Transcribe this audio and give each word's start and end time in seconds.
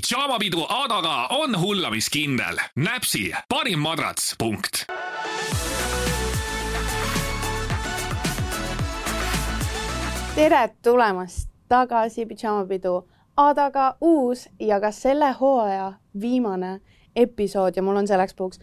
pidžaamapidu 0.00 0.66
Adaga 0.68 1.26
on 1.30 1.60
hullamiskindel. 1.60 2.56
näpsi 2.76 3.32
parim 3.48 3.78
madrats, 3.78 4.34
punkt. 4.38 4.86
tere 10.34 10.68
tulemast 10.82 11.48
tagasi 11.68 12.26
pidžaamapidu 12.26 13.08
Adaga 13.36 13.96
uus 14.00 14.48
ja 14.60 14.80
ka 14.80 14.90
selle 14.90 15.32
hooaja 15.40 15.92
viimane 16.20 16.80
episood 17.16 17.76
ja 17.76 17.82
mul 17.82 17.96
on 17.96 18.08
selleks 18.08 18.34
puhuks 18.34 18.60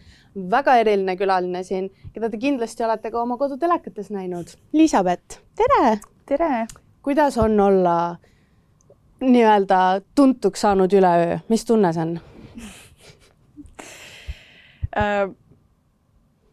väga 0.50 0.74
eriline 0.76 1.16
külaline 1.16 1.62
siin, 1.62 1.90
keda 2.12 2.30
te 2.30 2.38
kindlasti 2.38 2.84
olete 2.84 3.10
ka 3.10 3.22
oma 3.22 3.36
kodutelekates 3.36 4.10
näinud. 4.10 4.46
Liisabet, 4.72 5.40
tere! 5.54 6.00
tere! 6.26 6.66
kuidas 7.02 7.38
on 7.38 7.60
olla 7.60 8.16
nii-öelda 9.20 10.00
tuntuks 10.14 10.60
saanud 10.66 10.92
üleöö, 10.92 11.38
mis 11.48 11.64
tunne 11.64 11.92
see 11.92 12.06
on 12.06 12.16
äh,? 14.96 15.28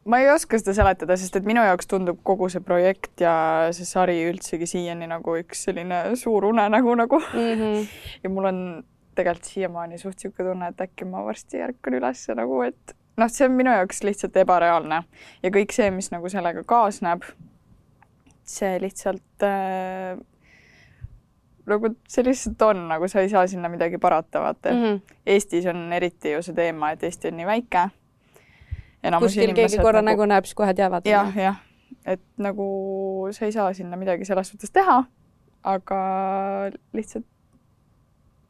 ma 0.06 0.20
ei 0.22 0.30
oska 0.30 0.60
seda 0.62 0.76
seletada, 0.78 1.18
sest 1.18 1.40
et 1.40 1.48
minu 1.48 1.64
jaoks 1.66 1.90
tundub 1.90 2.20
kogu 2.24 2.50
see 2.54 2.62
projekt 2.66 3.24
ja 3.24 3.36
see 3.76 3.88
sari 3.90 4.20
üldsegi 4.30 4.68
siiani 4.70 5.10
nagu 5.10 5.38
üks 5.40 5.66
selline 5.70 6.02
suur 6.20 6.46
unenägu 6.52 6.94
nagu 6.96 7.22
mm. 7.22 7.56
-hmm. 7.62 7.88
ja 8.24 8.30
mul 8.30 8.52
on 8.52 8.60
tegelikult 9.16 9.50
siiamaani 9.50 9.98
suht 9.98 10.20
niisugune 10.20 10.52
tunne, 10.52 10.68
et 10.68 10.82
äkki 10.82 11.08
ma 11.10 11.24
varsti 11.26 11.62
ärkan 11.64 11.98
üles 11.98 12.28
nagu, 12.36 12.62
et 12.68 12.96
noh, 13.18 13.32
see 13.32 13.48
on 13.48 13.56
minu 13.56 13.72
jaoks 13.72 14.04
lihtsalt 14.04 14.38
ebareaalne 14.38 15.04
ja 15.44 15.52
kõik 15.58 15.74
see, 15.76 15.90
mis 15.92 16.12
nagu 16.12 16.30
sellega 16.30 16.64
kaasneb, 16.68 17.24
see 18.44 18.76
lihtsalt 18.84 19.46
äh, 19.48 20.20
nagu 21.70 21.92
see 22.10 22.26
lihtsalt 22.26 22.62
on, 22.68 22.88
nagu 22.90 23.08
sa 23.12 23.24
ei 23.26 23.30
saa 23.30 23.46
sinna 23.50 23.70
midagi 23.72 23.98
parata, 24.02 24.42
vaata 24.42 24.72
mm. 24.72 24.84
-hmm. 24.84 25.20
Eestis 25.26 25.66
on 25.66 25.94
eriti 25.94 26.32
ju 26.32 26.42
see 26.42 26.56
teema, 26.56 26.92
et 26.92 27.04
Eesti 27.04 27.28
on 27.28 27.38
nii 27.38 27.46
väike. 27.46 27.90
kuskil 29.20 29.54
keegi 29.54 29.78
korra 29.78 30.02
nagu... 30.02 30.06
nägu 30.22 30.26
näeb, 30.26 30.46
siis 30.46 30.56
kohe 30.56 30.74
teavad. 30.74 31.06
jah, 31.06 31.38
jah, 31.38 31.62
et 32.06 32.22
nagu 32.38 32.66
sa 33.32 33.46
ei 33.46 33.52
saa 33.52 33.74
sinna 33.74 33.98
midagi 33.98 34.26
selles 34.26 34.50
suhtes 34.50 34.72
teha, 34.72 35.04
aga 35.64 36.02
lihtsalt 36.94 37.26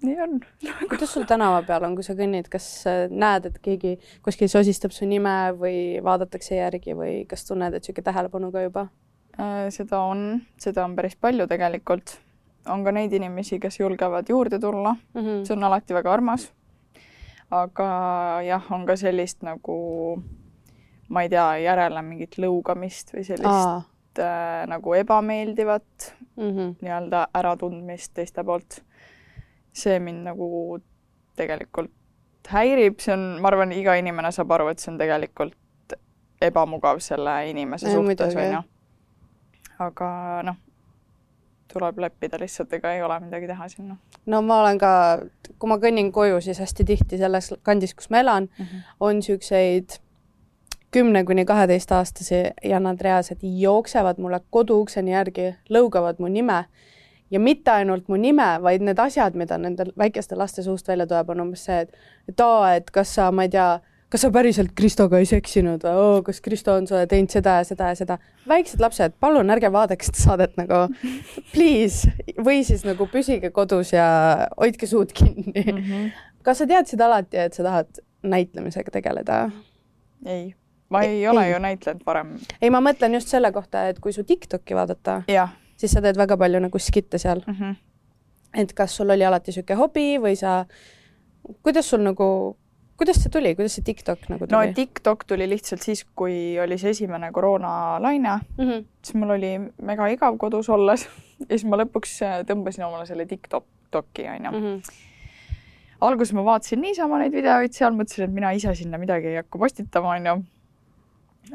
nii 0.06 0.22
on 0.22 0.40
kuidas 0.90 1.14
sul 1.14 1.24
tänava 1.24 1.64
peal 1.64 1.84
on, 1.84 1.96
kui 1.96 2.04
sa 2.04 2.14
kõnnid, 2.14 2.50
kas 2.52 2.68
näed, 3.10 3.46
et 3.46 3.60
keegi 3.64 3.98
kuskil 4.22 4.52
sosistab 4.52 4.92
su 4.92 5.06
nime 5.06 5.54
või 5.60 6.04
vaadatakse 6.04 6.56
järgi 6.56 6.94
või 6.94 7.26
kas 7.30 7.48
tunned, 7.48 7.74
et 7.74 7.84
niisugune 7.84 8.04
tähelepanu 8.04 8.52
ka 8.52 8.62
juba? 8.68 8.88
Äh, 9.40 9.68
seda 9.70 10.00
on, 10.00 10.42
seda 10.62 10.86
on 10.86 10.96
päris 10.96 11.16
palju 11.16 11.48
tegelikult 11.48 12.20
on 12.70 12.84
ka 12.84 12.92
neid 12.92 13.14
inimesi, 13.14 13.60
kes 13.60 13.80
julgevad 13.80 14.30
juurde 14.30 14.60
tulla 14.60 14.96
mm, 14.96 15.22
-hmm. 15.22 15.44
see 15.46 15.58
on 15.58 15.64
alati 15.64 15.94
väga 15.94 16.14
armas. 16.14 16.52
aga 17.52 17.90
jah, 18.46 18.72
on 18.72 18.86
ka 18.86 18.96
sellist 18.96 19.44
nagu 19.44 20.22
ma 21.10 21.22
ei 21.22 21.30
tea, 21.30 21.58
järele 21.58 22.02
mingit 22.02 22.38
lõugamist 22.42 23.14
või 23.14 23.24
sellist 23.24 24.20
äh, 24.20 24.66
nagu 24.68 24.94
ebameeldivat 24.94 26.16
mm 26.36 26.50
-hmm. 26.50 26.76
nii-öelda 26.82 27.28
äratundmist 27.34 28.14
teiste 28.14 28.44
poolt. 28.44 28.82
see 29.74 30.00
mind 30.00 30.24
nagu 30.24 30.80
tegelikult 31.36 31.92
häirib, 32.48 33.00
see 33.00 33.14
on, 33.14 33.42
ma 33.42 33.48
arvan, 33.48 33.72
iga 33.72 33.96
inimene 33.96 34.32
saab 34.32 34.52
aru, 34.52 34.68
et 34.68 34.80
see 34.80 34.92
on 34.92 34.98
tegelikult 34.98 35.56
ebamugav 36.42 37.00
selle 37.00 37.50
inimese 37.50 37.90
ja, 37.90 37.94
suhtes, 37.94 38.36
onju. 38.36 38.62
aga 39.80 40.10
noh, 40.44 40.56
tuleb 41.74 42.00
leppida 42.00 42.40
lihtsalt, 42.40 42.74
ega 42.74 42.94
ei 42.94 43.04
ole 43.04 43.20
midagi 43.20 43.48
teha 43.48 43.68
sinna. 43.70 43.98
no 44.26 44.42
ma 44.42 44.62
olen 44.62 44.80
ka, 44.82 44.94
kui 45.60 45.70
ma 45.70 45.78
kõnnin 45.82 46.12
koju, 46.16 46.42
siis 46.42 46.60
hästi 46.64 46.86
tihti 46.86 47.20
selles 47.22 47.54
kandis, 47.64 47.96
kus 47.96 48.10
ma 48.10 48.24
elan 48.24 48.50
mm, 48.50 48.66
-hmm. 48.66 48.98
on 49.00 49.22
niisuguseid 49.22 50.00
kümne 50.92 51.24
kuni 51.24 51.46
kaheteistaastasi 51.46 52.36
ja 52.64 52.80
nad 52.80 53.02
reaalselt 53.02 53.40
jooksevad 53.44 54.18
mulle 54.18 54.40
koduukseni 54.50 55.12
järgi, 55.12 55.56
lõugavad 55.70 56.20
mu 56.20 56.28
nime 56.28 56.66
ja 57.32 57.40
mitte 57.40 57.72
ainult 57.72 58.08
mu 58.08 58.16
nime, 58.16 58.48
vaid 58.62 58.82
need 58.86 59.00
asjad, 59.00 59.36
mida 59.36 59.58
nende 59.58 59.90
väikeste 59.98 60.36
laste 60.36 60.64
suust 60.64 60.88
välja 60.88 61.08
tuleb, 61.08 61.30
on 61.30 61.42
umbes 61.48 61.66
see, 61.66 61.82
et 61.82 61.98
et 62.30 62.40
aa, 62.40 62.76
et 62.76 62.92
kas 62.92 63.16
sa, 63.16 63.32
ma 63.32 63.44
ei 63.44 63.50
tea, 63.50 63.80
kas 64.16 64.24
sa 64.24 64.32
päriselt 64.32 64.72
Kristoga 64.76 65.20
ei 65.20 65.26
seksinud 65.28 65.84
oo, 65.90 66.22
kas 66.24 66.38
Kristo 66.42 66.74
on 66.80 66.86
sulle 66.88 67.04
teinud 67.12 67.34
seda 67.34 67.58
ja 67.60 67.66
seda 67.68 67.90
ja 67.92 67.98
seda. 68.00 68.16
väiksed 68.48 68.80
lapsed, 68.80 69.18
palun 69.20 69.52
ärge 69.52 69.68
vaadake 69.76 70.08
seda 70.08 70.22
saadet 70.22 70.56
nagu 70.56 70.86
please 71.52 72.14
või 72.40 72.64
siis 72.64 72.86
nagu 72.88 73.10
püsige 73.12 73.52
kodus 73.52 73.92
ja 73.92 74.08
hoidke 74.56 74.88
suud 74.88 75.12
kinni 75.12 75.52
mm. 75.66 75.82
-hmm. 75.82 76.08
kas 76.48 76.64
sa 76.64 76.70
teadsid 76.70 77.04
alati, 77.04 77.44
et 77.44 77.60
sa 77.60 77.68
tahad 77.68 78.02
näitlemisega 78.24 78.96
tegeleda? 78.96 79.50
ei, 80.26 80.56
ma 80.90 81.04
ei, 81.04 81.18
ei 81.20 81.28
ole 81.28 81.48
ei. 81.50 81.52
ju 81.52 81.60
näitlenud 81.68 82.08
varem. 82.08 82.36
ei, 82.62 82.72
ma 82.72 82.80
mõtlen 82.80 83.20
just 83.20 83.36
selle 83.36 83.52
kohta, 83.52 83.88
et 83.90 84.00
kui 84.00 84.16
su 84.16 84.24
Tiktoki 84.24 84.80
vaadata, 84.80 85.24
siis 85.76 85.92
sa 85.92 86.02
teed 86.02 86.16
väga 86.16 86.38
palju 86.40 86.64
nagu 86.70 86.80
skitte 86.80 87.20
seal 87.20 87.44
mm. 87.48 87.56
-hmm. 87.60 87.76
et 88.64 88.74
kas 88.74 88.96
sul 88.96 89.10
oli 89.10 89.28
alati 89.28 89.52
niisugune 89.52 89.84
hobi 89.84 90.12
või 90.24 90.40
sa, 90.40 90.62
kuidas 91.64 91.90
sul 91.90 92.08
nagu 92.08 92.56
kuidas 92.98 93.20
see 93.20 93.32
tuli, 93.32 93.52
kuidas 93.56 93.76
see 93.78 93.86
TikTok 93.86 94.28
nagu 94.32 94.48
tuli? 94.48 94.56
no 94.56 94.74
TikTok 94.74 95.26
tuli 95.28 95.48
lihtsalt 95.50 95.84
siis, 95.84 96.06
kui 96.16 96.60
oli 96.64 96.78
see 96.82 96.94
esimene 96.96 97.32
koroonalaine 97.36 98.38
mm, 98.38 98.70
-hmm. 98.70 98.86
siis 99.04 99.16
mul 99.20 99.36
oli 99.36 99.52
mega 99.82 100.08
igav 100.08 100.38
kodus 100.38 100.70
olles 100.70 101.08
ja 101.50 101.52
siis 101.52 101.66
ma 101.66 101.80
lõpuks 101.82 102.18
äh, 102.24 102.40
tõmbasin 102.48 102.88
omale 102.88 103.06
selle 103.06 103.26
TikToki 103.26 104.28
onju 104.36 104.52
mm. 104.52 104.66
-hmm. 104.66 104.98
alguses 106.02 106.34
ma 106.34 106.46
vaatasin 106.46 106.82
niisama 106.82 107.20
neid 107.20 107.34
videoid 107.34 107.74
seal, 107.74 107.94
mõtlesin, 107.94 108.30
et 108.30 108.34
mina 108.34 108.52
ise 108.52 108.76
sinna 108.76 108.98
midagi 108.98 109.28
ei 109.28 109.42
hakka 109.42 109.60
postitama 109.60 110.16
onju. 110.16 110.44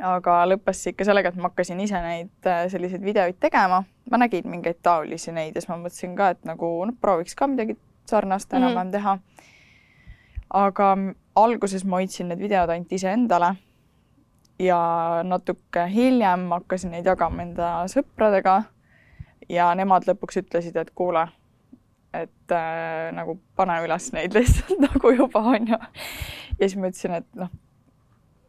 aga 0.06 0.42
lõppes 0.46 0.82
see 0.82 0.92
ikka 0.92 1.04
sellega, 1.04 1.28
et 1.28 1.36
ma 1.36 1.48
hakkasin 1.48 1.80
ise 1.80 2.02
neid 2.02 2.46
äh, 2.46 2.66
selliseid 2.68 3.04
videoid 3.04 3.40
tegema, 3.40 3.84
ma 4.10 4.18
nägin 4.18 4.46
mingeid 4.48 4.82
taolisi 4.82 5.32
neid 5.32 5.56
ja 5.56 5.60
siis 5.60 5.72
ma 5.72 5.76
mõtlesin 5.76 6.16
ka, 6.16 6.30
et 6.30 6.44
nagu 6.44 6.84
noh, 6.86 6.94
prooviks 7.00 7.34
ka 7.34 7.46
midagi 7.46 7.76
sarnast 8.06 8.52
enam-vähem 8.52 8.86
mm 8.86 8.90
-hmm. 8.90 8.92
teha 8.92 9.18
aga 10.50 10.94
alguses 11.36 11.84
ma 11.84 12.00
hoidsin 12.00 12.30
need 12.30 12.40
videod 12.42 12.70
ainult 12.70 12.92
iseendale 12.92 13.54
ja 14.60 14.80
natuke 15.24 15.86
hiljem 15.92 16.48
hakkasin 16.52 16.94
neid 16.94 17.06
jagama 17.06 17.44
enda 17.44 17.70
sõpradega 17.92 18.62
ja 19.48 19.70
nemad 19.74 20.06
lõpuks 20.08 20.42
ütlesid, 20.42 20.76
et 20.76 20.90
kuule, 20.94 21.24
et 22.14 22.54
äh, 22.54 23.08
nagu 23.16 23.38
pane 23.56 23.78
üles 23.86 24.10
neid 24.14 24.34
lihtsalt 24.36 24.82
nagu 24.84 25.14
juba 25.16 25.44
onju. 25.54 25.78
ja 25.78 26.60
siis 26.60 26.76
ma 26.76 26.90
ütlesin, 26.90 27.16
et 27.22 27.30
noh, 27.38 27.52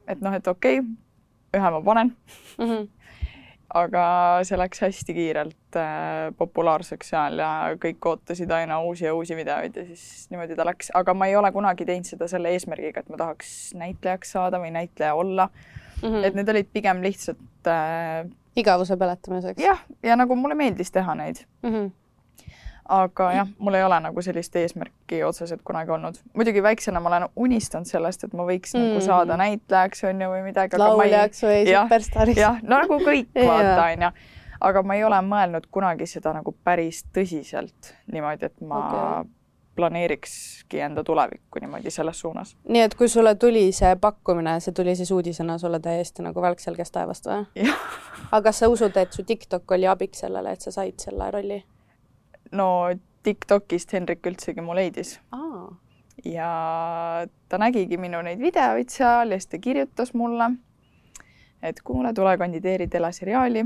et 0.08 0.22
noh, 0.22 0.36
et 0.36 0.48
okei 0.48 0.82
okay,, 0.82 0.98
ühe 1.58 1.72
ma 1.76 1.84
panen 1.86 2.16
mm. 2.58 2.66
-hmm 2.66 2.90
aga 3.78 4.04
see 4.48 4.58
läks 4.60 4.82
hästi 4.84 5.16
kiirelt 5.16 5.78
äh, 5.80 6.32
populaarseks 6.38 7.12
seal 7.14 7.40
ja 7.42 7.52
kõik 7.82 8.08
ootasid 8.12 8.52
aina 8.56 8.82
uusi 8.84 9.08
ja 9.08 9.14
uusi 9.16 9.38
videoid 9.38 9.78
ja 9.78 9.86
siis 9.88 10.28
niimoodi 10.32 10.58
ta 10.58 10.66
läks, 10.68 10.92
aga 10.98 11.16
ma 11.18 11.30
ei 11.30 11.38
ole 11.40 11.52
kunagi 11.56 11.88
teinud 11.88 12.10
seda 12.10 12.28
selle 12.32 12.52
eesmärgiga, 12.56 13.04
et 13.04 13.14
ma 13.14 13.22
tahaks 13.22 13.54
näitlejaks 13.80 14.36
saada 14.36 14.60
või 14.64 14.74
näitleja 14.76 15.16
olla 15.16 15.48
mm. 15.48 16.04
-hmm. 16.10 16.28
et 16.28 16.38
need 16.40 16.54
olid 16.56 16.70
pigem 16.74 17.02
lihtsalt 17.06 17.72
äh, 17.72 18.28
igavuse 18.56 18.98
peletamiseks? 18.98 19.64
jah, 19.64 19.82
ja 20.04 20.20
nagu 20.20 20.36
mulle 20.36 20.56
meeldis 20.60 20.92
teha 20.92 21.16
neid 21.16 21.46
mm. 21.64 21.74
-hmm 21.74 21.90
aga 22.92 23.32
jah, 23.36 23.48
mul 23.60 23.78
ei 23.80 23.84
ole 23.84 23.98
nagu 24.04 24.22
sellist 24.26 24.56
eesmärki 24.60 25.22
otseselt 25.24 25.62
kunagi 25.68 25.92
olnud. 25.96 26.20
muidugi 26.36 26.64
väiksena 26.64 27.00
ma 27.00 27.10
olen 27.10 27.28
unistanud 27.36 27.88
sellest, 27.88 28.26
et 28.28 28.34
ma 28.36 28.46
võiks 28.48 28.76
mm. 28.76 28.88
nagu 28.90 29.04
saada 29.06 29.38
näitlejaks 29.40 30.04
on 30.10 30.22
ju 30.22 30.30
või 30.34 30.44
midagi. 30.50 30.80
lauljaks 30.82 31.44
või 31.48 31.62
superstaariks. 31.70 32.42
jah, 32.42 32.60
no 32.64 32.82
nagu 32.84 33.00
kõik 33.06 33.32
vaata 33.52 33.86
on 33.86 34.08
ju. 34.08 34.12
aga 34.70 34.84
ma 34.84 35.00
ei 35.00 35.06
ole 35.08 35.22
mõelnud 35.28 35.70
kunagi 35.72 36.10
seda 36.10 36.36
nagu 36.36 36.56
päris 36.64 37.06
tõsiselt 37.16 37.94
niimoodi, 38.12 38.52
et 38.52 38.60
ma 38.68 38.84
okay. 38.84 39.32
planeerikski 39.80 40.84
enda 40.84 41.04
tulevikku 41.08 41.64
niimoodi 41.64 41.96
selles 41.96 42.20
suunas. 42.20 42.56
nii 42.68 42.88
et 42.90 42.96
kui 43.00 43.08
sulle 43.08 43.36
tuli 43.40 43.70
see 43.72 43.96
pakkumine, 43.96 44.60
see 44.60 44.76
tuli 44.76 44.98
siis 45.00 45.16
uudisena 45.16 45.58
sulle 45.58 45.80
täiesti 45.80 46.28
nagu 46.28 46.44
välk 46.44 46.60
selgest 46.60 46.98
taevast 46.98 47.32
või? 47.32 47.70
aga 48.32 48.44
kas 48.50 48.66
sa 48.66 48.72
usud, 48.72 48.98
et 49.00 49.16
su 49.16 49.24
TikTok 49.24 49.80
oli 49.80 49.88
abiks 49.88 50.26
sellele, 50.26 50.52
et 50.52 50.68
sa 50.68 50.76
said 50.76 51.00
selle 51.00 51.32
rolli? 51.32 51.64
No 52.52 52.68
Tiktokist 53.24 53.94
Hendrik 53.94 54.26
üldsegi 54.26 54.64
mu 54.66 54.76
leidis 54.76 55.20
ah.. 55.32 55.70
ja 56.26 56.50
ta 57.50 57.60
nägigi 57.62 58.00
minu 58.02 58.22
neid 58.26 58.42
videoid 58.42 58.90
seal 58.90 59.32
ja 59.32 59.40
siis 59.40 59.52
ta 59.52 59.62
kirjutas 59.62 60.14
mulle, 60.18 60.50
et 61.62 61.82
kuule, 61.86 62.14
tule 62.14 62.38
kandideeri 62.38 62.88
teleseriaali. 62.88 63.66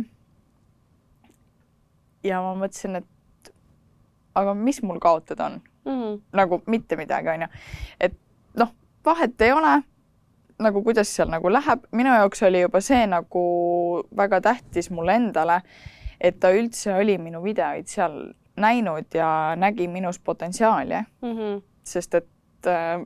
ja 2.23 2.41
ma 2.41 2.53
mõtlesin, 2.59 2.99
et 3.01 3.51
aga 4.35 4.53
mis 4.53 4.81
mul 4.83 4.99
kaotada 4.99 5.45
on 5.45 5.59
mm. 5.85 5.91
-hmm. 5.91 6.21
nagu 6.33 6.61
mitte 6.67 6.95
midagi, 6.95 7.29
onju. 7.29 7.47
et 7.99 8.17
noh, 8.55 8.73
vahet 9.05 9.41
ei 9.41 9.51
ole 9.51 9.81
nagu 10.59 10.83
kuidas 10.83 11.15
seal 11.15 11.29
nagu 11.29 11.51
läheb, 11.51 11.83
minu 11.91 12.13
jaoks 12.13 12.43
oli 12.43 12.61
juba 12.61 12.81
see 12.81 13.07
nagu 13.07 13.43
väga 14.17 14.41
tähtis 14.41 14.89
mulle 14.91 15.15
endale, 15.15 15.61
et 16.21 16.39
ta 16.39 16.51
üldse 16.51 16.93
oli 16.95 17.17
minu 17.17 17.43
videoid 17.43 17.87
seal 17.87 18.33
näinud 18.57 19.13
ja 19.13 19.53
nägi 19.55 19.87
minus 19.87 20.19
potentsiaali 20.19 20.95
mm. 21.21 21.31
-hmm. 21.31 21.61
sest 21.83 22.13
et 22.13 22.67
äh, 22.67 23.05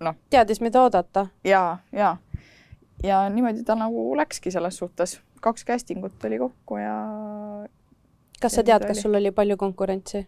noh. 0.00 0.14
teadis, 0.30 0.60
mida 0.60 0.82
oodata. 0.82 1.26
ja, 1.44 1.78
ja, 1.92 2.16
ja 3.02 3.28
niimoodi 3.30 3.64
ta 3.64 3.74
nagu 3.74 4.16
läkski 4.16 4.50
selles 4.50 4.78
suhtes, 4.78 5.20
kaks 5.40 5.64
casting 5.64 6.04
ut 6.04 6.24
oli 6.24 6.38
kokku 6.38 6.76
ja. 6.76 6.96
kas 8.40 8.52
sa 8.52 8.62
tead, 8.62 8.86
kas 8.86 9.02
sul 9.02 9.14
oli 9.14 9.30
palju 9.30 9.56
konkurentsi? 9.56 10.26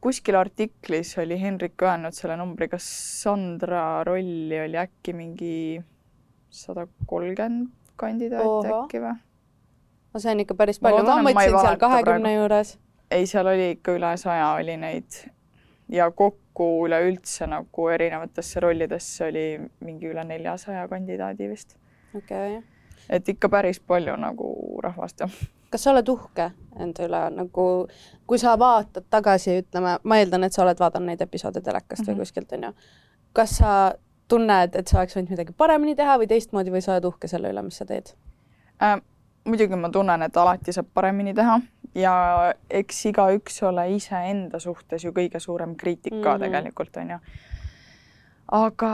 kuskil 0.00 0.36
artiklis 0.36 1.18
oli 1.18 1.40
Henrik 1.40 1.82
öelnud 1.82 2.12
selle 2.12 2.36
numbri, 2.36 2.68
kas 2.68 2.84
Sandra 3.22 4.04
rolli 4.04 4.60
oli 4.60 4.76
äkki 4.76 5.12
mingi 5.16 5.82
sada 6.50 6.86
kolmkümmend 7.06 7.70
kandidaati 7.96 8.74
äkki 8.74 9.00
või? 9.00 9.14
no 10.14 10.20
see 10.22 10.34
on 10.34 10.42
ikka 10.44 10.56
päris 10.58 10.80
palju, 10.82 11.06
ma 11.06 11.20
mõtlesin 11.24 11.56
seal 11.58 11.78
kahekümne 11.80 12.34
juures. 12.34 12.76
Ei, 13.14 13.26
seal 13.30 13.46
oli 13.46 13.70
ikka 13.76 13.94
üle 13.98 14.10
saja 14.20 14.52
oli 14.58 14.76
neid 14.80 15.18
ja 15.92 16.10
kokku 16.10 16.86
üleüldse 16.86 17.46
nagu 17.46 17.88
erinevatesse 17.88 18.60
rollidesse 18.60 19.26
oli 19.28 19.46
mingi 19.84 20.08
üle 20.10 20.24
neljasaja 20.24 20.88
kandidaadi 20.88 21.48
vist. 21.50 21.76
okei 22.16 22.56
okay. 22.56 22.62
et 23.08 23.28
ikka 23.28 23.48
päris 23.48 23.80
palju 23.80 24.16
nagu 24.16 24.48
rahvast, 24.82 25.20
jah. 25.20 25.36
kas 25.70 25.84
sa 25.84 25.92
oled 25.92 26.08
uhke 26.08 26.50
enda 26.80 27.08
üle, 27.08 27.22
nagu 27.38 27.66
kui 28.26 28.38
sa 28.38 28.58
vaatad 28.58 29.06
tagasi, 29.10 29.60
ütleme, 29.62 29.98
ma 30.02 30.18
eeldan, 30.18 30.44
et 30.44 30.56
sa 30.56 30.64
oled 30.64 30.80
vaadanud 30.80 31.12
neid 31.12 31.20
episoode 31.20 31.60
telekast 31.60 32.00
mm 32.00 32.04
-hmm. 32.04 32.10
või 32.10 32.14
mhm. 32.14 32.20
kuskilt, 32.20 32.52
on 32.52 32.62
ju, 32.62 32.72
kas 33.32 33.56
sa 33.56 33.94
tunned, 34.28 34.74
et 34.74 34.88
sa 34.88 34.98
oleks 34.98 35.16
võinud 35.16 35.30
midagi 35.30 35.52
paremini 35.52 35.96
teha 35.96 36.18
või 36.18 36.26
teistmoodi 36.26 36.70
või 36.70 36.80
sa 36.80 36.92
oled 36.92 37.04
uhke 37.04 37.28
selle 37.28 37.50
üle, 37.52 37.62
mis 37.62 37.76
sa 37.76 37.84
teed 37.84 38.14
äh,? 38.82 39.00
muidugi 39.44 39.76
ma 39.76 39.90
tunnen, 39.90 40.22
et 40.22 40.36
alati 40.36 40.72
saab 40.72 40.86
paremini 40.94 41.34
teha 41.34 41.60
ja 41.94 42.14
eks 42.70 43.06
igaüks 43.06 43.62
ole 43.62 43.88
iseenda 43.94 44.58
suhtes 44.58 45.04
ju 45.04 45.12
kõige 45.14 45.40
suurem 45.40 45.74
kriitik 45.76 46.12
ka 46.12 46.18
mm 46.18 46.24
-hmm. 46.26 46.40
tegelikult 46.40 46.96
on 46.96 47.10
ju. 47.10 47.18
aga 48.52 48.92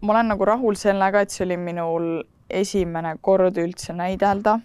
ma 0.00 0.12
olen 0.12 0.28
nagu 0.28 0.44
rahul 0.44 0.74
sellega, 0.74 1.20
et 1.20 1.30
see 1.30 1.44
oli 1.44 1.56
minul 1.56 2.22
esimene 2.50 3.16
kord 3.20 3.56
üldse 3.56 3.92
näidelda 3.92 4.60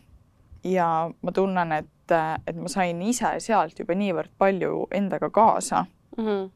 ja 0.63 1.11
ma 1.21 1.31
tunnen, 1.31 1.71
et, 1.71 2.11
et 2.47 2.55
ma 2.55 2.67
sain 2.67 3.01
ise 3.01 3.39
sealt 3.39 3.79
juba 3.79 3.93
niivõrd 3.93 4.31
palju 4.37 4.87
endaga 4.91 5.29
kaasa 5.29 5.85
mm. 6.17 6.25
-hmm 6.25 6.49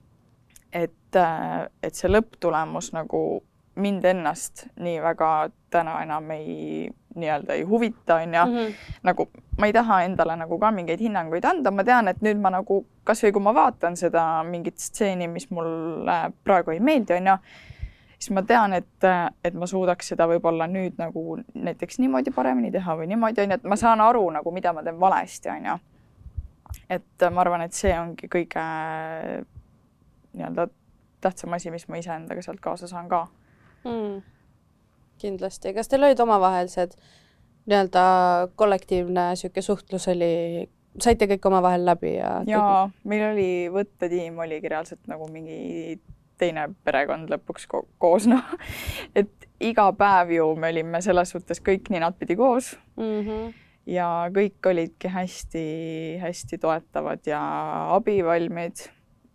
et, 0.74 1.18
et 1.84 1.96
see 1.96 2.10
lõpptulemus 2.12 2.92
nagu 2.94 3.42
mind 3.80 4.06
ennast 4.06 4.68
nii 4.80 5.00
väga 5.02 5.50
täna 5.70 6.02
enam 6.04 6.32
ei 6.32 6.90
nii-öelda 7.16 7.54
ei 7.54 7.64
huvita, 7.64 8.16
onju. 8.16 8.40
-hmm. 8.40 8.74
nagu 9.04 9.30
ma 9.58 9.66
ei 9.66 9.74
taha 9.74 10.02
endale 10.02 10.36
nagu 10.36 10.60
ka 10.60 10.72
mingeid 10.72 11.00
hinnanguid 11.00 11.44
anda, 11.44 11.72
ma 11.72 11.84
tean, 11.84 12.08
et 12.08 12.22
nüüd 12.22 12.40
ma 12.42 12.50
nagu 12.50 12.86
kasvõi 13.04 13.32
kui 13.32 13.42
ma 13.42 13.54
vaatan 13.54 13.98
seda 13.98 14.44
mingit 14.44 14.78
stseeni, 14.78 15.28
mis 15.28 15.50
mulle 15.50 16.32
praegu 16.44 16.72
ei 16.72 16.80
meeldi, 16.80 17.14
onju, 17.14 17.38
siis 18.20 18.32
ma 18.36 18.44
tean, 18.44 18.74
et, 18.74 19.10
et 19.44 19.54
ma 19.54 19.68
suudaks 19.68 20.14
seda 20.14 20.28
võib-olla 20.28 20.68
nüüd 20.68 20.98
nagu 20.98 21.40
näiteks 21.54 22.00
niimoodi 22.00 22.32
paremini 22.32 22.72
teha 22.72 22.96
või 22.96 23.08
niimoodi, 23.08 23.42
onju, 23.42 23.60
et 23.60 23.64
ma 23.64 23.76
saan 23.76 24.02
aru 24.02 24.30
nagu, 24.30 24.52
mida 24.52 24.74
ma 24.74 24.84
teen 24.84 25.00
valesti, 25.00 25.50
onju. 25.50 25.78
et 26.90 27.30
ma 27.32 27.42
arvan, 27.42 27.62
et 27.62 27.74
see 27.74 27.96
ongi 28.00 28.30
kõige 28.30 28.66
nii-öelda 30.34 30.68
tähtsam 31.22 31.54
asi, 31.54 31.72
mis 31.72 31.88
ma 31.88 31.98
iseendaga 31.98 32.42
sealt 32.42 32.60
kaasa 32.64 32.88
saan 32.88 33.10
ka 33.10 33.28
mm.. 33.84 34.20
kindlasti, 35.22 35.74
kas 35.74 35.92
teil 35.92 36.04
olid 36.08 36.20
omavahelised 36.20 36.96
nii-öelda 37.70 38.04
kollektiivne 38.56 39.30
niisugune 39.30 39.66
suhtlus 39.66 40.08
oli, 40.12 40.70
saite 41.00 41.28
kõik 41.30 41.46
omavahel 41.52 41.86
läbi 41.86 42.16
ja? 42.16 42.40
jaa, 42.50 42.88
meil 43.04 43.26
oli 43.32 43.50
võttetiim 43.74 44.40
oligi 44.42 44.72
reaalselt 44.72 45.06
nagu 45.12 45.28
mingi 45.32 46.00
teine 46.40 46.70
perekond 46.88 47.30
lõpuks 47.32 47.68
ko 47.70 47.84
koos, 48.02 48.28
noh. 48.32 48.44
et 49.20 49.50
iga 49.60 49.90
päev 49.98 50.32
ju 50.38 50.52
me 50.60 50.72
olime 50.74 51.02
selles 51.04 51.34
suhtes 51.36 51.62
kõik 51.64 51.92
ninapidi 51.94 52.38
koos 52.40 52.74
mm. 52.98 53.20
-hmm. 53.28 53.58
ja 53.92 54.08
kõik 54.36 54.72
olidki 54.72 55.12
hästi-hästi 55.12 56.58
toetavad 56.58 57.28
ja 57.28 57.42
abivalmid 57.96 58.88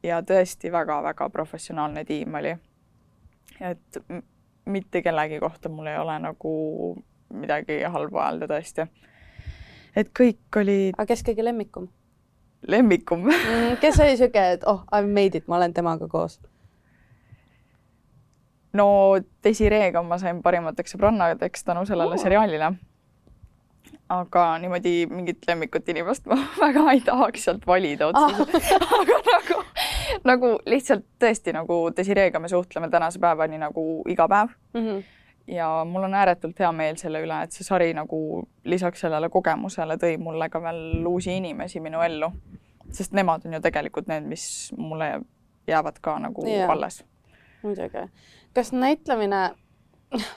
ja 0.05 0.21
tõesti 0.23 0.73
väga-väga 0.73 1.29
professionaalne 1.31 2.05
tiim 2.05 2.35
oli. 2.35 2.57
et 3.61 4.01
mitte 4.67 5.03
kellegi 5.03 5.41
kohta 5.41 5.69
mul 5.69 5.87
ei 5.87 5.99
ole 5.99 6.19
nagu 6.23 6.55
midagi 7.35 7.83
halba 7.83 8.29
öelda 8.29 8.49
tõesti. 8.51 8.87
et 9.97 10.11
kõik 10.19 10.61
olid. 10.63 10.95
aga 10.97 11.07
kes 11.13 11.25
kõige 11.27 11.45
lemmikum? 11.45 11.89
lemmikum 12.69 13.27
mm, 13.29 13.77
kes 13.81 14.01
oli 14.01 14.17
sihuke, 14.17 14.49
et 14.57 14.67
oh, 14.67 14.85
I 14.93 15.07
made 15.07 15.39
it, 15.39 15.49
ma 15.49 15.57
olen 15.61 15.75
temaga 15.75 16.09
koos? 16.09 16.41
no 18.75 18.89
Desireega 19.45 20.03
ma 20.03 20.19
sain 20.19 20.43
parimateks 20.43 20.97
sõbrannadeks 20.97 21.65
tänu 21.65 21.87
sellele 21.87 22.17
oh. 22.17 22.23
seriaalile 22.23 22.75
aga 24.09 24.59
niimoodi 24.59 25.07
mingit 25.11 25.47
lemmikut 25.49 25.89
inimest 25.89 26.27
ma 26.31 26.39
väga 26.63 26.91
ei 26.93 27.01
tahaks 27.05 27.47
sealt 27.49 27.67
valida 27.67 28.11
otseselt 28.11 28.55
ah. 28.75 28.91
aga 29.01 29.21
nagu 29.31 29.64
nagu 30.31 30.55
lihtsalt 30.67 31.05
tõesti 31.23 31.55
nagu 31.57 31.79
Desireega 31.97 32.41
me 32.41 32.49
suhtleme 32.49 32.91
tänase 32.91 33.21
päevani 33.23 33.59
nagu 33.59 34.03
iga 34.09 34.29
päev 34.29 34.53
mm. 34.75 34.81
-hmm. 34.81 35.03
ja 35.55 35.69
mul 35.85 36.03
on 36.03 36.15
ääretult 36.15 36.59
hea 36.59 36.73
meel 36.73 36.97
selle 36.97 37.23
üle, 37.23 37.43
et 37.43 37.53
see 37.53 37.65
sari 37.65 37.95
nagu 37.95 38.45
lisaks 38.65 39.01
sellele 39.01 39.29
kogemusele 39.29 39.97
tõi 39.97 40.19
mulle 40.19 40.49
ka 40.49 40.63
veel 40.63 41.07
uusi 41.07 41.37
inimesi 41.37 41.81
minu 41.81 42.01
ellu. 42.03 42.33
sest 42.91 43.13
nemad 43.13 43.47
on 43.47 43.53
ju 43.53 43.61
tegelikult 43.61 44.07
need, 44.07 44.25
mis 44.25 44.73
mulle 44.77 45.21
jäävad 45.67 45.99
ka 46.01 46.19
nagu 46.19 46.47
yeah. 46.47 46.71
alles. 46.71 47.05
muidugi. 47.63 48.09
kas 48.55 48.73
näitlemine 48.73 49.51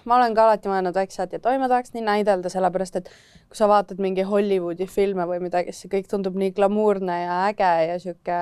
ma 0.05 0.17
olen 0.17 0.35
ka 0.37 0.45
alati 0.47 0.71
mõelnud 0.71 0.95
väikse, 0.95 1.27
et 1.31 1.45
oi, 1.45 1.57
ma 1.61 1.69
tahaks 1.71 1.93
nii 1.93 2.05
näidelda, 2.05 2.49
sellepärast 2.49 2.95
et 2.95 3.11
kui 3.49 3.59
sa 3.59 3.67
vaatad 3.69 4.01
mingi 4.03 4.25
Hollywoodi 4.27 4.87
filme 4.89 5.27
või 5.29 5.41
midagi, 5.43 5.73
siis 5.73 5.85
see 5.85 5.93
kõik 5.97 6.09
tundub 6.11 6.37
nii 6.39 6.53
glamuurne 6.57 7.19
ja 7.23 7.37
äge 7.49 7.71
ja 7.91 7.99
sihuke 8.01 8.39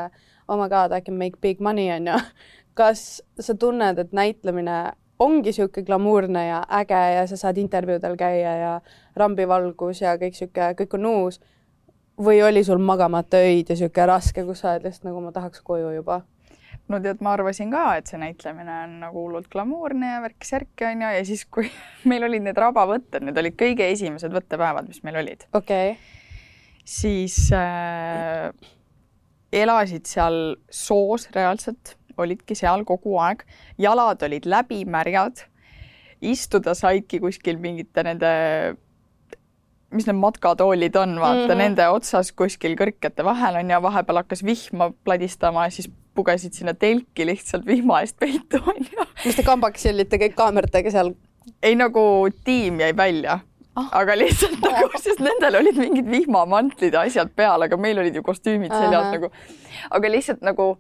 oh 0.48 0.60
my 0.60 0.70
god, 0.70 0.92
I 0.92 1.02
can 1.02 1.18
make 1.18 1.42
big 1.42 1.60
money, 1.60 1.90
on 1.92 2.08
ju. 2.08 2.20
kas 2.80 3.24
sa 3.40 3.56
tunned, 3.56 4.00
et 4.00 4.12
näitlemine 4.12 4.92
ongi 5.20 5.54
niisugune 5.54 5.86
glamuurne 5.88 6.48
ja 6.48 6.64
äge 6.80 7.02
ja 7.16 7.28
sa 7.28 7.38
saad 7.40 7.58
intervjuudel 7.58 8.18
käia 8.20 8.56
ja 8.60 8.72
rambivalgus 9.16 10.02
ja 10.02 10.18
kõik 10.20 10.36
niisugune, 10.36 10.74
kõik 10.82 10.98
on 10.98 11.06
uus, 11.12 11.40
või 12.20 12.42
oli 12.44 12.64
sul 12.64 12.84
magamata 12.84 13.40
öid 13.44 13.70
ja 13.70 13.78
niisugune 13.78 14.08
raske, 14.12 14.44
kus 14.44 14.64
sa 14.64 14.74
oled 14.74 14.88
lihtsalt 14.90 15.08
nagu 15.10 15.24
ma 15.24 15.32
tahaks 15.36 15.64
koju 15.64 15.94
juba? 15.96 16.22
no 16.92 17.00
tead, 17.02 17.22
ma 17.24 17.34
arvasin 17.34 17.72
ka, 17.74 17.86
et 17.98 18.12
see 18.12 18.20
näitlemine 18.22 18.76
on 18.84 19.00
nagu 19.06 19.24
hullult 19.24 19.48
glamuurne 19.52 20.12
ja 20.12 20.20
värk-särk 20.26 20.84
onju 20.90 21.14
ja 21.16 21.24
siis, 21.26 21.46
kui 21.48 21.72
meil 22.12 22.28
olid 22.28 22.46
need 22.46 22.60
rabavõtted, 22.60 23.24
need 23.26 23.40
olid 23.42 23.58
kõige 23.60 23.88
esimesed 23.96 24.36
võttepäevad, 24.36 24.92
mis 24.92 25.02
meil 25.08 25.24
olid. 25.24 25.48
okei 25.54 25.96
okay.. 25.96 26.24
siis 26.98 27.40
äh, 27.56 28.52
elasid 29.56 30.08
seal 30.10 30.56
soos 30.72 31.30
reaalselt, 31.36 31.96
olidki 32.18 32.56
seal 32.56 32.86
kogu 32.88 33.18
aeg, 33.24 33.44
jalad 33.82 34.24
olid 34.28 34.48
läbimärjad, 34.50 35.46
istuda 36.26 36.76
saidki 36.78 37.20
kuskil 37.24 37.60
mingite 37.62 38.04
nende, 38.08 38.32
mis 39.96 40.08
need 40.08 40.20
matkatoolid 40.20 40.96
on, 41.00 41.20
vaata 41.20 41.42
mm 41.42 41.52
-hmm. 41.52 41.64
nende 41.64 41.88
otsas 41.92 42.32
kuskil 42.32 42.78
kõrkete 42.80 43.24
vahel 43.24 43.60
on 43.62 43.70
ja 43.70 43.82
vahepeal 43.82 44.24
hakkas 44.24 44.44
vihma 44.44 44.92
pladistama 45.04 45.68
ja 45.68 45.72
siis 45.72 45.90
pugesid 46.16 46.54
sinna 46.54 46.74
telki 46.74 47.26
lihtsalt 47.26 47.66
vihma 47.66 48.02
eest 48.02 48.20
peitu 48.20 48.62
onju. 48.64 49.08
mis 49.26 49.36
te 49.36 49.44
kambakesi 49.44 49.90
olite 49.90 50.18
kõik 50.18 50.36
kaameratega 50.36 50.92
seal? 50.92 51.14
ei, 51.62 51.76
nagu 51.76 52.28
tiim 52.44 52.80
jäi 52.80 52.96
välja 52.98 53.40
ah. 53.76 53.90
aga 54.02 54.18
lihtsalt 54.18 54.60
oh. 54.60 54.72
nagu, 54.72 55.00
sest 55.02 55.22
nendel 55.24 55.60
olid 55.62 55.80
mingid 55.80 56.10
vihmamantlid 56.12 56.96
ja 56.96 57.06
asjad 57.08 57.32
peal, 57.38 57.66
aga 57.68 57.80
meil 57.80 58.00
olid 58.02 58.16
ju 58.16 58.24
kostüümid 58.26 58.74
seljas 58.74 59.12
nagu. 59.16 59.32
aga 60.00 60.12
lihtsalt 60.12 60.46
nagu 60.46 60.76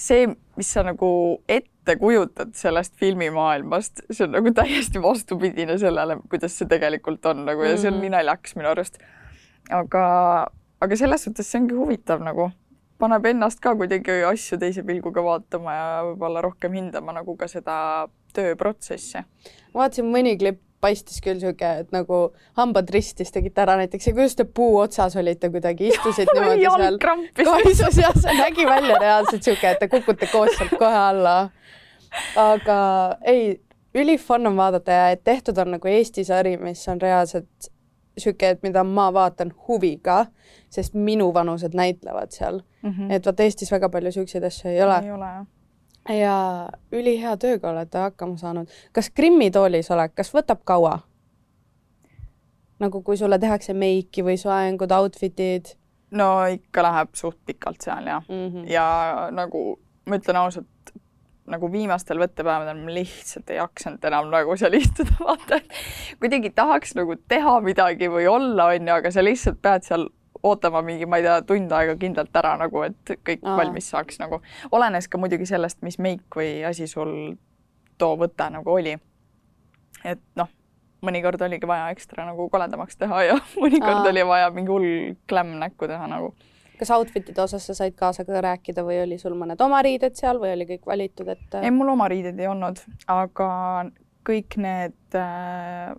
see, 0.00 0.30
mis 0.56 0.70
sa 0.72 0.84
nagu 0.86 1.10
ette 1.48 1.96
kujutad 2.00 2.54
sellest 2.56 2.96
filmimaailmast, 3.00 4.06
see 4.10 4.24
on 4.26 4.36
nagu 4.38 4.52
täiesti 4.56 5.02
vastupidine 5.02 5.76
sellele, 5.80 6.20
kuidas 6.30 6.56
see 6.56 6.70
tegelikult 6.70 7.26
on 7.30 7.44
nagu 7.48 7.66
ja 7.66 7.76
see 7.76 7.90
on 7.90 7.98
mm. 7.98 8.06
nii 8.06 8.14
naljakas 8.16 8.56
minu 8.58 8.72
arust. 8.72 9.00
aga, 9.70 10.04
aga 10.80 10.98
selles 10.98 11.28
suhtes 11.28 11.50
see 11.50 11.60
ongi 11.62 11.78
huvitav 11.78 12.24
nagu 12.24 12.50
paneb 13.00 13.30
ennast 13.30 13.62
ka 13.64 13.72
kuidagi 13.76 14.20
asju 14.28 14.58
teise 14.60 14.84
pilguga 14.84 15.22
vaatama 15.24 15.76
ja 15.76 15.86
võib-olla 16.10 16.42
rohkem 16.44 16.74
hindama 16.76 17.14
nagu 17.16 17.36
ka 17.36 17.48
seda 17.48 17.76
tööprotsessi. 18.36 19.24
vaatasin 19.74 20.10
mõni 20.12 20.36
klipp 20.40 20.64
paistis 20.80 21.20
küll 21.24 21.40
sihuke, 21.40 21.70
et 21.82 21.90
nagu 21.94 22.20
hambad 22.58 22.90
ristis 22.94 23.32
tegite 23.34 23.62
ära 23.64 23.76
näiteks 23.80 24.08
ja 24.08 24.14
kuidas 24.16 24.36
te 24.38 24.46
puu 24.48 24.78
otsas 24.80 25.16
olite 25.20 25.50
kuidagi, 25.52 25.90
istusite 25.92 26.32
niimoodi 26.36 26.64
seal 26.64 27.00
kaisus 27.44 27.98
ja 28.00 28.12
see 28.16 28.36
nägi 28.38 28.66
välja 28.68 28.98
reaalselt 29.00 29.44
sihuke, 29.44 29.74
et 29.74 29.82
te 29.82 29.90
kukute 29.92 30.30
koos 30.32 30.56
sealt 30.56 30.76
kohe 30.80 31.02
alla. 31.02 31.36
aga 32.36 32.78
ei, 33.28 33.60
ülifun 33.94 34.46
on 34.50 34.56
vaadata 34.56 34.96
ja 35.02 35.10
et 35.16 35.24
tehtud 35.24 35.58
on 35.58 35.76
nagu 35.76 35.88
Eesti 35.88 36.24
sari, 36.24 36.56
mis 36.56 36.82
on 36.88 37.00
reaalselt 37.00 37.70
sihuke, 38.18 38.56
et 38.56 38.66
mida 38.66 38.84
ma 38.84 39.10
vaatan 39.14 39.52
huviga, 39.68 40.24
sest 40.72 40.96
minuvanused 40.96 41.76
näitlevad 41.76 42.32
seal 42.34 42.60
mm. 42.82 42.90
-hmm. 42.90 43.12
et 43.12 43.26
vot 43.26 43.40
Eestis 43.40 43.72
väga 43.72 43.88
palju 43.88 44.12
siukseid 44.12 44.44
asju 44.44 44.70
ei 44.70 44.82
ole. 44.82 45.00
ei 45.04 45.12
ole 45.12 45.32
jah 45.36 45.48
ja 46.08 46.68
ülihea 46.92 47.36
tööga 47.36 47.70
olete 47.70 47.98
hakkama 47.98 48.36
saanud. 48.40 48.68
kas 48.92 49.10
Krimmi 49.10 49.50
toolis 49.50 49.90
olek, 49.90 50.14
kas 50.14 50.32
võtab 50.34 50.64
kaua? 50.64 50.98
nagu 52.80 53.02
kui 53.04 53.16
sulle 53.20 53.38
tehakse 53.38 53.74
meiki 53.76 54.24
või 54.24 54.38
soengud, 54.40 54.92
outfit'id? 54.92 55.74
no 56.16 56.30
ikka 56.50 56.82
läheb 56.82 57.14
suht 57.14 57.38
pikalt 57.46 57.84
seal 57.84 58.06
ja 58.06 58.20
mm, 58.28 58.46
-hmm. 58.48 58.68
ja 58.70 58.86
nagu 59.30 59.80
ma 60.08 60.16
ütlen 60.18 60.36
ausalt, 60.40 60.66
nagu 61.50 61.70
viimastel 61.72 62.18
võttepäevadel 62.18 62.78
ma 62.80 62.94
lihtsalt 62.94 63.50
ei 63.50 63.58
jaksanud 63.58 64.04
enam 64.04 64.30
nagu 64.32 64.56
seal 64.56 64.74
istuda, 64.78 65.12
vaata, 65.28 65.60
et 65.60 66.18
kuidagi 66.22 66.50
tahaks 66.54 66.94
nagu 66.98 67.16
teha 67.28 67.60
midagi 67.60 68.08
või 68.10 68.26
olla, 68.30 68.70
onju, 68.74 68.94
aga 68.94 69.12
sa 69.14 69.24
lihtsalt 69.24 69.60
pead 69.62 69.86
seal 69.86 70.08
ootama 70.42 70.82
mingi, 70.82 71.06
ma 71.06 71.20
ei 71.20 71.26
tea, 71.26 71.40
tund 71.46 71.72
aega 71.76 71.96
kindlalt 72.00 72.36
ära 72.40 72.54
nagu, 72.60 72.82
et 72.86 73.14
kõik 73.26 73.44
Aa. 73.44 73.56
valmis 73.60 73.90
saaks 73.92 74.20
nagu. 74.22 74.40
olenes 74.72 75.08
ka 75.08 75.18
muidugi 75.18 75.46
sellest, 75.48 75.82
mis 75.86 75.98
meik 75.98 76.36
või 76.36 76.60
asi 76.66 76.86
sul 76.90 77.36
too 77.98 78.16
võte 78.20 78.50
nagu 78.50 78.72
oli. 78.72 78.96
et 80.04 80.22
noh, 80.36 80.48
mõnikord 81.04 81.42
oligi 81.44 81.68
vaja 81.68 81.90
ekstra 81.92 82.24
nagu 82.28 82.48
koledamaks 82.52 82.96
teha 83.00 83.22
ja 83.28 83.38
mõnikord 83.64 84.04
Aa. 84.04 84.12
oli 84.12 84.26
vaja 84.26 84.50
mingi 84.54 84.72
hull 84.72 85.16
klämm 85.28 85.58
näkku 85.60 85.88
teha 85.90 86.08
nagu. 86.10 86.34
kas 86.80 86.92
outfit'ide 86.96 87.42
osas 87.42 87.66
sa 87.66 87.76
said 87.76 87.96
kaasa 87.96 88.24
ka 88.24 88.40
rääkida 88.40 88.84
või 88.84 89.02
oli 89.02 89.18
sul 89.20 89.36
mõned 89.36 89.60
oma 89.60 89.82
riided 89.84 90.16
seal 90.16 90.40
või 90.40 90.54
oli 90.56 90.68
kõik 90.74 90.86
valitud, 90.88 91.28
et? 91.28 91.58
ei, 91.60 91.70
mul 91.70 91.92
oma 91.92 92.08
riideid 92.08 92.40
ei 92.40 92.48
olnud, 92.48 92.80
aga 93.12 93.50
kõik 94.26 94.56
need 94.60 95.18
äh, 95.18 95.92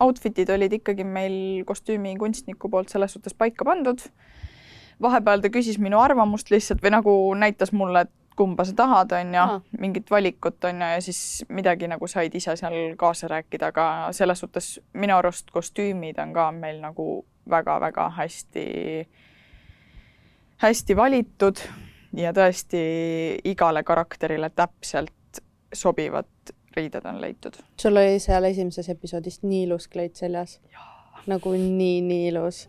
outfit'id 0.00 0.50
olid 0.54 0.72
ikkagi 0.80 1.04
meil 1.04 1.64
kostüümikunstniku 1.68 2.70
poolt 2.70 2.88
selles 2.92 3.12
suhtes 3.16 3.34
paika 3.34 3.64
pandud. 3.64 4.00
vahepeal 5.00 5.40
ta 5.40 5.48
küsis 5.48 5.78
minu 5.80 6.00
arvamust 6.00 6.50
lihtsalt 6.52 6.82
või 6.84 6.90
nagu 6.92 7.12
näitas 7.34 7.72
mulle, 7.72 8.02
et 8.04 8.10
kumba 8.36 8.64
sa 8.64 8.74
tahad, 8.76 9.12
on 9.12 9.34
ju, 9.34 9.44
mingit 9.80 10.10
valikut, 10.10 10.64
on 10.64 10.82
ju, 10.82 10.88
ja 10.94 11.00
siis 11.00 11.44
midagi 11.48 11.88
nagu 11.88 12.06
said 12.08 12.34
ise 12.34 12.56
seal 12.56 12.76
kaasa 13.00 13.28
rääkida, 13.28 13.72
aga 13.72 13.86
selles 14.16 14.40
suhtes 14.40 14.68
minu 14.92 15.16
arust 15.16 15.50
kostüümid 15.52 16.20
on 16.22 16.32
ka 16.36 16.50
meil 16.52 16.80
nagu 16.80 17.06
väga-väga 17.50 18.08
hästi, 18.16 18.66
hästi 20.64 20.96
valitud 20.96 21.64
ja 22.16 22.32
tõesti 22.36 22.82
igale 23.44 23.82
karakterile 23.82 24.50
täpselt 24.50 25.42
sobivad 25.72 26.28
riided 26.76 27.04
on 27.04 27.20
leitud. 27.20 27.52
sul 27.76 27.96
oli 27.96 28.18
seal 28.18 28.44
esimeses 28.44 28.88
episoodis 28.88 29.42
nii 29.42 29.62
ilus 29.66 29.88
kleit 29.88 30.16
seljas. 30.16 30.60
nagu 31.26 31.52
nii, 31.52 32.00
nii 32.00 32.28
ilus 32.28 32.68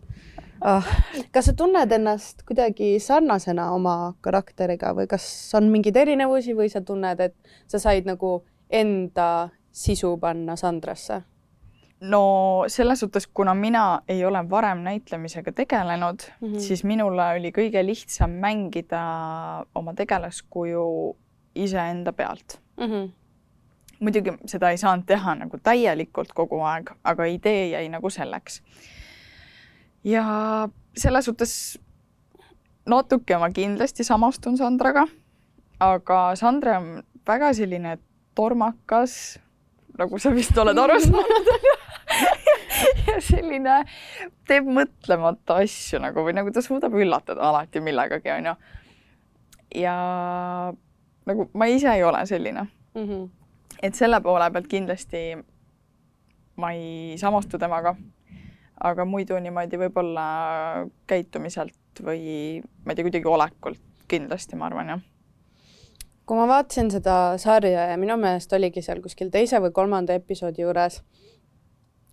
ah,. 0.60 0.86
kas 1.32 1.50
sa 1.50 1.52
tunned 1.56 1.92
ennast 1.92 2.42
kuidagi 2.46 2.98
sarnasena 3.00 3.70
oma 3.72 4.14
karakteriga 4.20 4.92
või 4.96 5.08
kas 5.10 5.24
on 5.58 5.70
mingeid 5.72 5.96
erinevusi 5.96 6.56
või 6.56 6.68
sa 6.72 6.80
tunned, 6.80 7.20
et 7.20 7.34
sa 7.66 7.80
said 7.82 8.08
nagu 8.08 8.42
enda 8.70 9.48
sisu 9.72 10.16
panna 10.20 10.56
Sandrasse? 10.56 11.22
no 12.02 12.64
selles 12.66 13.00
suhtes, 13.00 13.26
kuna 13.26 13.54
mina 13.54 14.02
ei 14.08 14.24
ole 14.24 14.42
varem 14.50 14.82
näitlemisega 14.84 15.52
tegelenud 15.52 16.26
mm, 16.40 16.52
-hmm. 16.52 16.58
siis 16.58 16.84
minule 16.84 17.26
oli 17.38 17.52
kõige 17.54 17.86
lihtsam 17.86 18.30
mängida 18.42 19.02
oma 19.74 19.94
tegelaskuju 19.94 21.16
iseenda 21.54 22.12
pealt 22.12 22.60
mm. 22.76 22.86
-hmm 22.86 23.10
muidugi 24.02 24.34
seda 24.50 24.72
ei 24.72 24.80
saanud 24.80 25.06
teha 25.06 25.36
nagu 25.38 25.58
täielikult 25.62 26.34
kogu 26.36 26.60
aeg, 26.66 26.92
aga 27.04 27.26
idee 27.30 27.70
jäi 27.72 27.86
nagu 27.92 28.10
selleks. 28.10 28.62
ja 30.04 30.24
selles 30.98 31.24
suhtes 31.24 31.54
natuke 32.88 33.38
ma 33.38 33.50
kindlasti 33.54 34.04
samastun 34.04 34.58
Sandraga, 34.58 35.06
aga 35.80 36.20
Sandra 36.36 36.78
on 36.80 37.02
väga 37.26 37.52
selline 37.54 37.98
tormakas, 38.34 39.38
nagu 39.98 40.18
sa 40.18 40.32
vist 40.34 40.58
oled 40.58 40.78
aru 40.78 40.98
saanud 41.04 41.52
ja 43.06 43.18
selline 43.22 43.76
teeb 44.48 44.66
mõtlemata 44.66 45.60
asju 45.62 46.00
nagu 46.02 46.24
või 46.26 46.34
nagu 46.34 46.50
ta 46.52 46.64
suudab 46.64 46.96
üllatada 46.98 47.44
alati 47.52 47.80
millegagi, 47.84 48.32
onju. 48.34 48.56
ja 49.78 49.94
nagu 51.30 51.46
ma 51.54 51.70
ise 51.70 51.94
ei 51.94 52.02
ole 52.02 52.26
selline 52.26 52.66
mm. 52.66 53.06
-hmm 53.06 53.30
et 53.82 53.94
selle 53.98 54.20
poole 54.22 54.50
pealt 54.50 54.68
kindlasti 54.70 55.22
ma 56.56 56.72
ei 56.72 57.16
samastu 57.18 57.58
temaga. 57.58 57.96
aga 58.82 59.04
muidu 59.06 59.36
niimoodi 59.38 59.78
võib-olla 59.78 60.26
käitumiselt 61.06 62.02
või 62.02 62.62
ma 62.84 62.92
ei 62.92 62.96
tea, 62.96 63.04
kuidagi 63.06 63.28
olekult 63.30 63.78
kindlasti, 64.10 64.56
ma 64.58 64.66
arvan, 64.66 64.88
jah 64.88 65.02
kui 66.26 66.38
ma 66.38 66.46
vaatasin 66.48 66.90
seda 66.90 67.36
sarja 67.38 67.88
ja 67.90 67.96
minu 68.00 68.16
meelest 68.20 68.52
oligi 68.56 68.82
seal 68.84 69.02
kuskil 69.04 69.30
teise 69.30 69.58
või 69.62 69.72
kolmanda 69.74 70.14
episoodi 70.18 70.62
juures, 70.62 71.00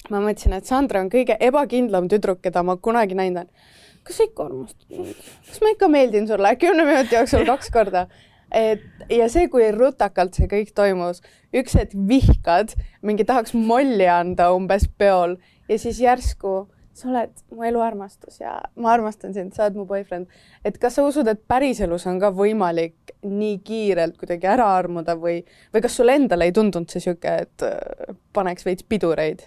ma 0.09 0.21
mõtlesin, 0.23 0.55
et 0.57 0.69
Sandra 0.69 1.03
on 1.03 1.11
kõige 1.13 1.37
ebakindlam 1.39 2.09
tüdruk, 2.11 2.41
keda 2.43 2.63
ma 2.65 2.77
kunagi 2.77 3.17
näinud 3.17 3.45
olen. 3.45 3.67
kas 4.03 4.17
sa 4.17 4.25
ikka 4.25 4.45
armastad 4.47 4.89
mind? 4.89 5.21
kas 5.47 5.61
ma 5.61 5.73
ikka 5.75 5.87
meeldin 5.87 6.27
sulle 6.27 6.55
kümne 6.55 6.85
minuti 6.85 7.15
jooksul 7.15 7.45
kaks 7.45 7.71
korda? 7.71 8.07
Et 8.51 9.11
ja 9.13 9.29
see, 9.29 9.47
kui 9.51 9.67
rutakalt 9.75 10.37
see 10.37 10.49
kõik 10.51 10.73
toimus, 10.75 11.21
üks 11.55 11.77
hetk 11.77 11.95
vihkad, 12.09 12.75
mingi 13.05 13.25
tahaks 13.27 13.55
molli 13.57 14.07
anda 14.09 14.51
umbes 14.55 14.87
peol 14.97 15.37
ja 15.69 15.77
siis 15.81 16.01
järsku 16.01 16.67
sa 16.99 17.09
oled 17.09 17.43
mu 17.55 17.63
eluarmastus 17.67 18.41
ja 18.41 18.57
ma 18.81 18.91
armastan 18.93 19.33
sind, 19.35 19.53
sa 19.55 19.67
oled 19.67 19.77
mu 19.79 19.85
boyfriend. 19.89 20.27
et 20.65 20.77
kas 20.81 20.97
sa 20.97 21.05
usud, 21.07 21.27
et 21.31 21.41
päriselus 21.47 22.05
on 22.09 22.19
ka 22.19 22.31
võimalik 22.35 23.13
nii 23.23 23.59
kiirelt 23.65 24.17
kuidagi 24.19 24.49
ära 24.49 24.67
armuda 24.77 25.15
või, 25.19 25.39
või 25.73 25.85
kas 25.85 25.95
sulle 25.99 26.17
endale 26.19 26.49
ei 26.49 26.55
tundunud 26.55 26.89
see 26.89 26.99
niisugune, 26.99 27.47
et 27.47 27.65
äh, 27.67 28.15
paneks 28.35 28.67
veits 28.67 28.83
pidureid? 28.83 29.45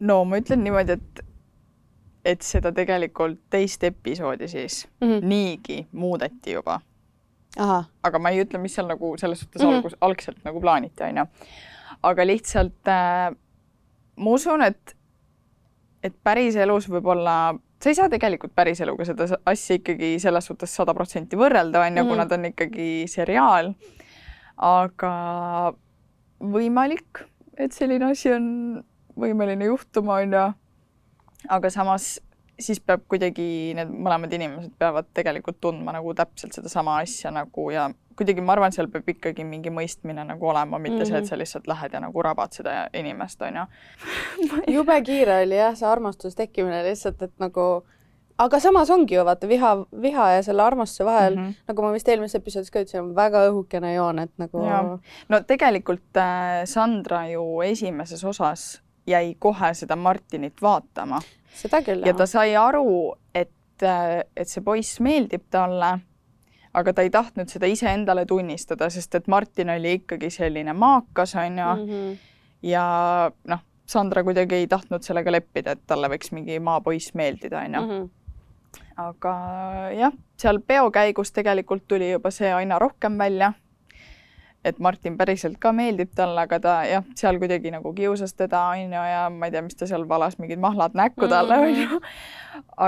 no 0.00 0.22
ma 0.26 0.40
ütlen 0.42 0.64
niimoodi, 0.66 0.98
et 0.98 1.24
et 2.24 2.42
seda 2.46 2.72
tegelikult 2.74 3.40
teist 3.50 3.84
episoodi 3.84 4.48
siis 4.48 4.86
mm 5.00 5.08
-hmm. 5.08 5.28
niigi 5.28 5.86
muudeti 5.92 6.52
juba. 6.52 6.80
aga 8.02 8.18
ma 8.18 8.30
ei 8.30 8.44
ütle, 8.44 8.58
mis 8.58 8.74
seal 8.74 8.86
nagu 8.86 9.16
selles 9.18 9.40
suhtes 9.40 9.62
mm 9.62 9.68
-hmm. 9.68 9.76
algus, 9.76 9.96
algselt 10.00 10.44
nagu 10.44 10.60
plaaniti, 10.60 11.02
onju. 11.02 11.26
aga 12.02 12.26
lihtsalt 12.26 12.88
äh, 12.88 13.36
ma 14.16 14.30
usun, 14.30 14.62
et, 14.62 14.96
et 16.02 16.14
päriselus 16.24 16.88
võib-olla, 16.88 17.58
sa 17.82 17.90
ei 17.90 17.94
saa 17.94 18.08
tegelikult 18.08 18.54
päriseluga 18.54 19.04
seda 19.04 19.26
asja 19.46 19.76
ikkagi 19.76 20.18
selles 20.18 20.46
suhtes 20.46 20.74
sada 20.74 20.94
protsenti 20.94 21.36
võrrelda, 21.36 21.86
onju, 21.86 22.04
kuna 22.04 22.24
mhm. 22.24 22.28
ta 22.28 22.34
on 22.34 22.44
ikkagi 22.44 23.04
seriaal. 23.06 23.74
aga 24.56 25.12
võimalik, 26.40 27.24
et 27.58 27.72
selline 27.72 28.10
asi 28.10 28.32
on 28.32 28.84
võimeline 29.18 29.64
juhtuma, 29.64 30.14
onju 30.14 30.52
aga 31.48 31.70
samas 31.70 32.20
siis 32.60 32.80
peab 32.84 33.04
kuidagi 33.10 33.72
need 33.76 33.90
mõlemad 33.90 34.32
inimesed 34.36 34.74
peavad 34.78 35.08
tegelikult 35.16 35.58
tundma 35.60 35.94
nagu 35.96 36.14
täpselt 36.14 36.54
sedasama 36.54 36.98
asja 37.02 37.32
nagu 37.34 37.70
ja 37.72 37.88
kuidagi 38.16 38.44
ma 38.44 38.52
arvan, 38.56 38.74
seal 38.74 38.90
peab 38.92 39.08
ikkagi 39.08 39.44
mingi 39.48 39.72
mõistmine 39.72 40.24
nagu 40.28 40.48
olema, 40.52 40.78
mitte 40.78 40.98
mm 40.98 41.02
-hmm. 41.02 41.08
see, 41.08 41.18
et 41.18 41.26
sa 41.26 41.34
mhm. 41.34 41.40
lihtsalt 41.40 41.66
lähed 41.66 41.96
ja 41.96 42.00
nagu 42.00 42.22
rabad 42.22 42.52
seda 42.52 42.88
inimest, 42.94 43.42
onju. 43.42 43.64
jube 44.76 45.00
kiire 45.02 45.42
oli 45.42 45.56
jah, 45.56 45.74
see 45.76 45.88
armastuse 45.88 46.36
tekkimine 46.36 46.82
lihtsalt, 46.84 47.22
et 47.22 47.32
nagu 47.38 47.84
aga 48.38 48.60
samas 48.60 48.90
ongi 48.90 49.14
ju 49.14 49.24
vaata 49.24 49.48
viha, 49.48 49.72
viha 50.02 50.30
ja 50.36 50.42
selle 50.42 50.62
armastuse 50.62 51.04
vahel 51.04 51.36
mm, 51.36 51.48
-hmm. 51.48 51.54
nagu 51.68 51.82
ma 51.82 51.92
vist 51.92 52.08
eelmises 52.08 52.34
episoodis 52.34 52.70
ka 52.70 52.80
ütlesin, 52.80 53.00
on 53.00 53.14
väga 53.16 53.46
õhukene 53.48 53.94
joon, 53.94 54.18
et 54.18 54.32
nagu. 54.38 54.58
no 55.28 55.40
tegelikult 55.40 56.16
äh, 56.16 56.64
Sandra 56.64 57.26
ju 57.28 57.60
esimeses 57.62 58.24
osas 58.24 58.82
jäi 59.06 59.34
kohe 59.38 59.74
seda 59.74 59.96
Martinit 59.96 60.62
vaatama. 60.62 61.20
seda 61.54 61.82
küll. 61.82 62.06
ja 62.06 62.14
ta 62.14 62.26
sai 62.26 62.56
aru, 62.56 63.14
et, 63.34 63.84
et 64.36 64.48
see 64.48 64.62
poiss 64.64 65.00
meeldib 65.00 65.44
talle, 65.50 65.98
aga 66.74 66.92
ta 66.92 67.02
ei 67.02 67.10
tahtnud 67.10 67.50
seda 67.52 67.68
iseendale 67.68 68.26
tunnistada, 68.26 68.90
sest 68.90 69.14
et 69.14 69.28
Martin 69.28 69.70
oli 69.74 69.98
ikkagi 70.00 70.30
selline 70.30 70.72
maakas, 70.72 71.34
onju 71.34 71.68
mm. 71.74 71.86
-hmm. 71.90 72.16
ja 72.62 72.86
noh, 73.48 73.68
Sandra 73.86 74.22
kuidagi 74.24 74.54
ei 74.54 74.66
tahtnud 74.66 75.02
sellega 75.02 75.32
leppida, 75.32 75.72
et 75.72 75.86
talle 75.86 76.08
võiks 76.08 76.32
mingi 76.32 76.58
maapoiss 76.58 77.14
meeldida, 77.14 77.64
onju. 77.66 77.80
-hmm 77.80 78.10
aga 78.96 79.32
jah, 79.96 80.12
seal 80.36 80.60
peo 80.60 80.90
käigus 80.90 81.32
tegelikult 81.32 81.84
tuli 81.88 82.10
juba 82.10 82.30
see 82.30 82.52
aina 82.52 82.78
rohkem 82.78 83.18
välja 83.18 83.52
et 84.64 84.78
Martin 84.78 85.16
päriselt 85.18 85.58
ka 85.60 85.72
meeldib 85.74 86.12
talle, 86.14 86.44
aga 86.46 86.58
ta 86.62 86.74
jah, 86.86 87.06
seal 87.18 87.38
kuidagi 87.42 87.72
nagu 87.74 87.92
kiusas 87.96 88.34
teda, 88.38 88.62
onju, 88.76 89.04
ja 89.10 89.24
ma 89.34 89.48
ei 89.48 89.54
tea, 89.54 89.62
mis 89.66 89.78
ta 89.78 89.88
seal 89.90 90.06
valas 90.08 90.38
mingid 90.38 90.62
mahlad 90.62 90.94
näkku 90.98 91.28
talle, 91.30 91.58
mhm. 91.58 91.70
onju. 91.70 92.00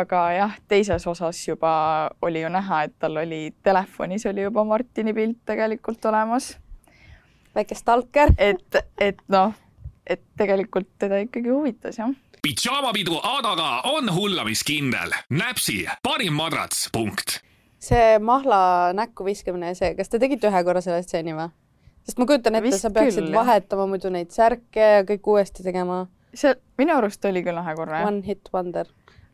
aga 0.00 0.20
jah, 0.38 0.58
teises 0.70 1.06
osas 1.10 1.40
juba 1.48 1.74
oli 2.22 2.44
ju 2.44 2.52
näha, 2.52 2.84
et 2.86 2.94
tal 2.98 3.18
oli 3.24 3.48
telefonis 3.66 4.26
oli 4.30 4.46
juba 4.46 4.64
Martini 4.64 5.14
pilt 5.14 5.42
tegelikult 5.46 6.04
olemas. 6.10 6.54
väike 7.54 7.74
stalker. 7.74 8.34
et, 8.38 8.84
et 8.98 9.18
noh, 9.28 9.54
et 10.06 10.22
tegelikult 10.38 10.88
teda 10.98 11.18
ikkagi 11.26 11.50
huvitas 11.50 11.98
jah. 11.98 12.14
pidžaamapidu 12.42 13.18
Adaga 13.22 13.80
on 13.90 14.14
hullamiskindel. 14.14 15.10
näpsi 15.30 15.86
parim 16.02 16.38
madrats, 16.38 16.88
punkt. 16.92 17.40
see 17.80 18.18
mahla 18.18 18.92
näkku 18.94 19.24
viskamine 19.24 19.74
see, 19.74 19.94
kas 19.98 20.08
te 20.08 20.22
tegite 20.22 20.48
ühe 20.48 20.64
korra 20.64 20.80
selle 20.80 21.02
stseeni 21.02 21.34
või? 21.34 21.50
Sest 22.04 22.20
ma 22.20 22.28
kujutan 22.30 22.60
ette, 22.60 22.76
sa 22.78 22.92
peaksid 22.94 23.22
küll, 23.22 23.34
vahetama 23.36 23.88
muidu 23.90 24.12
neid 24.12 24.34
särke 24.34 24.90
ja 24.98 25.06
kõik 25.08 25.32
uuesti 25.34 25.66
tegema. 25.66 26.04
see 26.34 26.54
minu 26.80 26.96
arust 26.98 27.24
oli 27.24 27.44
küll 27.46 27.60
ühe 27.62 27.74
korra. 27.78 28.04
One 28.08 28.22
hit 28.26 28.50
wonder 28.54 28.90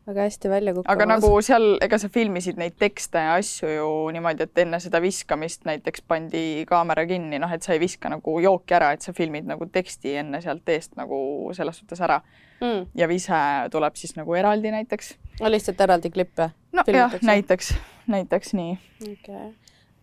väga 0.07 0.21
hästi 0.21 0.49
välja 0.49 0.73
kukkumas. 0.73 0.93
aga 0.93 1.05
nagu 1.05 1.29
seal, 1.41 1.65
ega 1.81 1.97
sa 2.01 2.09
filmisid 2.09 2.57
neid 2.57 2.75
tekste 2.79 3.21
ja 3.21 3.35
asju 3.37 3.69
ju 3.69 3.89
niimoodi, 4.15 4.47
et 4.47 4.61
enne 4.63 4.79
seda 4.81 5.01
viskamist 5.01 5.65
näiteks 5.69 6.05
pandi 6.07 6.43
kaamera 6.69 7.05
kinni, 7.09 7.39
noh, 7.41 7.51
et 7.53 7.63
sa 7.63 7.75
ei 7.75 7.81
viska 7.83 8.09
nagu 8.09 8.37
jooki 8.41 8.77
ära, 8.77 8.91
et 8.95 9.05
sa 9.05 9.13
filmid 9.13 9.47
nagu 9.49 9.67
teksti 9.71 10.15
enne 10.23 10.41
sealt 10.41 10.69
eest 10.73 10.97
nagu 10.99 11.21
selles 11.57 11.81
suhtes 11.81 12.01
ära 12.01 12.21
mm.. 12.61 12.87
ja 12.97 13.09
vise 13.11 13.41
tuleb 13.71 13.99
siis 13.99 14.15
nagu 14.17 14.35
eraldi 14.37 14.73
näiteks. 14.73 15.13
no 15.41 15.51
lihtsalt 15.53 15.81
eraldi 15.87 16.13
klipp 16.13 16.33
või? 16.39 16.49
nojah, 16.79 17.17
näiteks, 17.21 17.73
näiteks 18.07 18.55
nii. 18.57 18.77
okei 19.01 19.15
okay. 19.19 19.51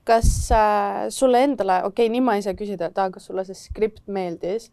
Kas 0.09 0.29
äh, 0.55 1.07
sulle 1.15 1.45
endale, 1.45 1.83
okei 1.85 2.07
okay,, 2.07 2.13
nii 2.13 2.25
ma 2.25 2.37
ei 2.39 2.45
saa 2.47 2.57
küsida, 2.59 2.89
et 2.89 3.01
kas 3.15 3.29
sulle 3.29 3.45
see 3.45 3.59
skript 3.59 4.07
meeldis, 4.09 4.71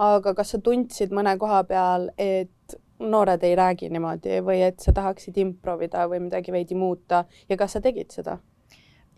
aga 0.00 0.34
kas 0.38 0.54
sa 0.54 0.62
tundsid 0.64 1.12
mõne 1.14 1.34
koha 1.40 1.62
peal, 1.68 2.08
et 2.18 2.78
noored 2.98 3.42
ei 3.46 3.54
räägi 3.58 3.90
niimoodi 3.94 4.40
või 4.46 4.62
et 4.66 4.80
sa 4.82 4.94
tahaksid 4.94 5.36
improvida 5.38 6.08
või 6.10 6.24
midagi 6.24 6.54
veidi 6.54 6.78
muuta 6.78 7.24
ja 7.48 7.56
kas 7.56 7.76
sa 7.76 7.82
tegid 7.84 8.10
seda? 8.14 8.38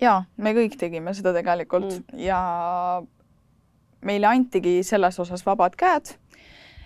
jaa, 0.01 0.25
me 0.37 0.53
kõik 0.57 0.77
tegime 0.81 1.15
seda 1.17 1.33
tegelikult 1.37 1.89
mm. 1.91 2.21
ja 2.25 2.41
meile 4.07 4.31
antigi 4.31 4.81
selles 4.87 5.19
osas 5.21 5.45
vabad 5.45 5.77
käed, 5.81 6.15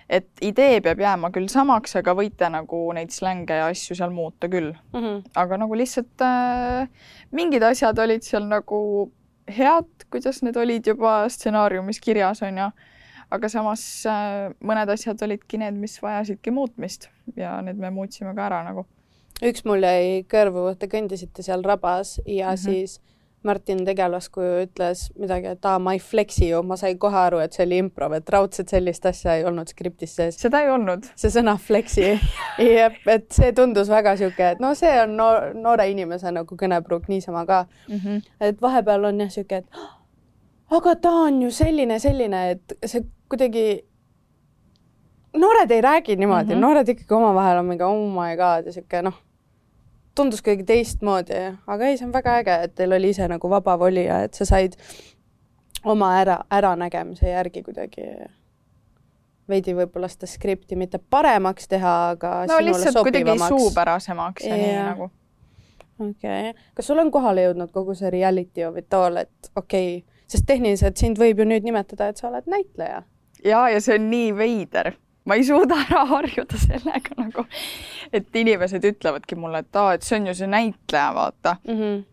et 0.09 0.27
idee 0.45 0.81
peab 0.85 0.99
jääma 1.01 1.31
küll 1.33 1.47
samaks, 1.49 1.95
aga 1.97 2.13
võite 2.17 2.49
nagu 2.53 2.81
neid 2.93 3.13
slänge 3.13 3.57
ja 3.57 3.69
asju 3.71 3.97
seal 3.97 4.13
muuta 4.13 4.49
küll 4.51 4.71
mm. 4.71 4.99
-hmm. 4.99 5.21
aga 5.35 5.57
nagu 5.57 5.77
lihtsalt 5.77 6.21
äh, 6.21 6.89
mingid 7.31 7.63
asjad 7.63 7.99
olid 7.99 8.23
seal 8.23 8.45
nagu 8.49 9.11
head, 9.47 9.89
kuidas 10.09 10.41
need 10.43 10.57
olid 10.57 10.87
juba 10.87 11.29
stsenaariumis 11.29 11.99
kirjas, 11.99 12.41
on 12.41 12.57
ju 12.57 12.69
aga 13.33 13.49
samas 13.49 13.83
äh, 14.09 14.51
mõned 14.61 14.91
asjad 14.93 15.21
olidki 15.25 15.59
need, 15.61 15.77
mis 15.79 15.97
vajasidki 16.01 16.53
muutmist 16.53 17.09
ja 17.35 17.57
need 17.65 17.81
me 17.81 17.89
muutsime 17.93 18.35
ka 18.35 18.45
ära 18.49 18.61
nagu. 18.67 18.85
üks 19.43 19.65
mul 19.65 19.83
jäi 19.83 20.23
kõrvu, 20.31 20.75
te 20.79 20.87
kõndisite 20.87 21.43
seal 21.43 21.63
rabas 21.63 22.19
ja 22.25 22.51
mm 22.51 22.53
-hmm. 22.53 22.57
siis 22.57 23.01
Martin 23.45 23.83
tegelaskuju 23.85 24.65
ütles 24.65 25.05
midagi, 25.19 25.51
et 25.55 25.65
aa, 25.69 25.79
ma 25.79 25.93
ei 25.95 26.01
flexi 26.01 26.49
ju, 26.49 26.61
ma 26.65 26.77
sain 26.79 26.97
kohe 27.01 27.17
aru, 27.27 27.41
et 27.43 27.55
see 27.55 27.65
oli 27.67 27.79
improv, 27.83 28.15
et 28.17 28.29
raudselt 28.33 28.71
sellist 28.73 29.05
asja 29.05 29.37
ei 29.39 29.45
olnud 29.45 29.69
skriptis 29.71 30.15
sees. 30.17 30.39
seda 30.41 30.63
ei 30.65 30.71
olnud. 30.73 31.05
see 31.15 31.33
sõna 31.33 31.57
flexi 31.61 32.07
jep, 32.77 33.01
et 33.11 33.27
see 33.35 33.51
tundus 33.57 33.91
väga 33.91 34.15
sihuke, 34.19 34.53
et 34.55 34.63
no 34.63 34.73
see 34.77 34.93
on 35.03 35.17
noor, 35.19 35.51
noore 35.57 35.89
inimese 35.91 36.31
nagu 36.33 36.57
kõnepruuk 36.57 37.09
niisama 37.11 37.45
ka 37.45 37.65
mm. 37.65 37.99
-hmm. 37.99 38.23
et 38.49 38.61
vahepeal 38.61 39.11
on 39.11 39.25
jah 39.25 39.33
sihuke, 39.37 39.61
et 39.63 40.75
aga 40.77 40.95
ta 40.95 41.11
on 41.27 41.41
ju 41.41 41.51
selline, 41.51 41.99
selline, 41.99 42.41
et 42.55 42.77
see 42.85 43.05
kuidagi, 43.29 43.67
noored 45.37 45.71
ei 45.71 45.81
räägi 45.81 46.15
niimoodi 46.15 46.45
mm, 46.45 46.51
-hmm. 46.51 46.65
noored 46.65 46.89
ikkagi 46.89 47.13
omavahel 47.13 47.57
on 47.57 47.65
mingi 47.65 47.83
oh 47.83 48.09
my 48.09 48.35
god 48.37 48.65
ja 48.65 48.71
sihuke 48.71 49.01
noh, 49.01 49.21
tundus 50.15 50.41
kuidagi 50.45 50.63
teistmoodi, 50.69 51.41
aga 51.67 51.89
ei, 51.89 51.97
see 51.99 52.07
on 52.07 52.13
väga 52.15 52.39
äge, 52.41 52.55
et 52.67 52.75
teil 52.77 52.95
oli 52.95 53.11
ise 53.13 53.27
nagu 53.31 53.49
vaba 53.51 53.75
voli 53.79 54.05
ja 54.07 54.21
et 54.27 54.37
sa 54.37 54.47
said 54.47 54.77
oma 55.85 56.15
ära, 56.21 56.39
äranägemise 56.53 57.29
järgi 57.29 57.63
kuidagi 57.65 58.07
veidi 59.49 59.75
võib-olla 59.77 60.09
seda 60.09 60.29
skripti 60.29 60.77
mitte 60.79 60.99
paremaks 60.99 61.69
teha, 61.69 61.93
aga 62.15 62.33
no 62.49 62.57
lihtsalt 62.63 63.01
kuidagi 63.05 63.37
suupärasemaks 63.45 64.47
ja, 64.47 64.55
ja 64.55 64.61
nii 64.61 64.75
nagu. 64.89 65.09
okei 65.99 66.49
okay., 66.49 66.67
kas 66.77 66.89
sul 66.89 67.01
on 67.01 67.11
kohale 67.13 67.45
jõudnud 67.49 67.73
kogu 67.75 67.95
see 67.97 68.09
reality 68.13 68.65
of 68.65 68.77
it 68.81 68.93
all, 68.93 69.21
et 69.21 69.51
okei 69.55 69.99
okay,, 69.99 70.21
sest 70.31 70.47
tehniliselt 70.49 70.97
sind 70.97 71.21
võib 71.21 71.43
ju 71.43 71.49
nüüd 71.49 71.67
nimetada, 71.67 72.09
et 72.09 72.21
sa 72.21 72.31
oled 72.31 72.49
näitleja 72.49 73.03
ja, 73.45 73.65
ja 73.69 73.81
see 73.81 73.99
on 73.99 74.09
nii 74.09 74.31
veider, 74.37 74.95
ma 75.25 75.35
ei 75.35 75.43
suuda 75.43 75.77
ära 75.87 76.05
harjuda 76.09 76.59
sellega 76.61 77.17
nagu, 77.17 77.45
et 78.13 78.41
inimesed 78.41 78.85
ütlevadki 78.91 79.37
mulle, 79.39 79.63
et 79.65 79.79
aa, 79.81 79.95
et 79.97 80.05
see 80.05 80.19
on 80.19 80.29
ju 80.29 80.35
see 80.37 80.49
näitleja, 80.51 81.07
vaata 81.15 81.57
mm. 81.63 81.79
-hmm. 81.79 82.03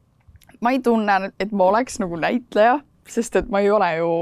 ma 0.60 0.70
ei 0.70 0.80
tunne, 0.80 1.32
et 1.40 1.52
ma 1.52 1.68
oleks 1.72 2.00
nagu 2.00 2.16
näitleja, 2.16 2.80
sest 3.08 3.36
et 3.36 3.48
ma 3.48 3.60
ei 3.60 3.70
ole 3.70 3.96
ju 3.96 4.12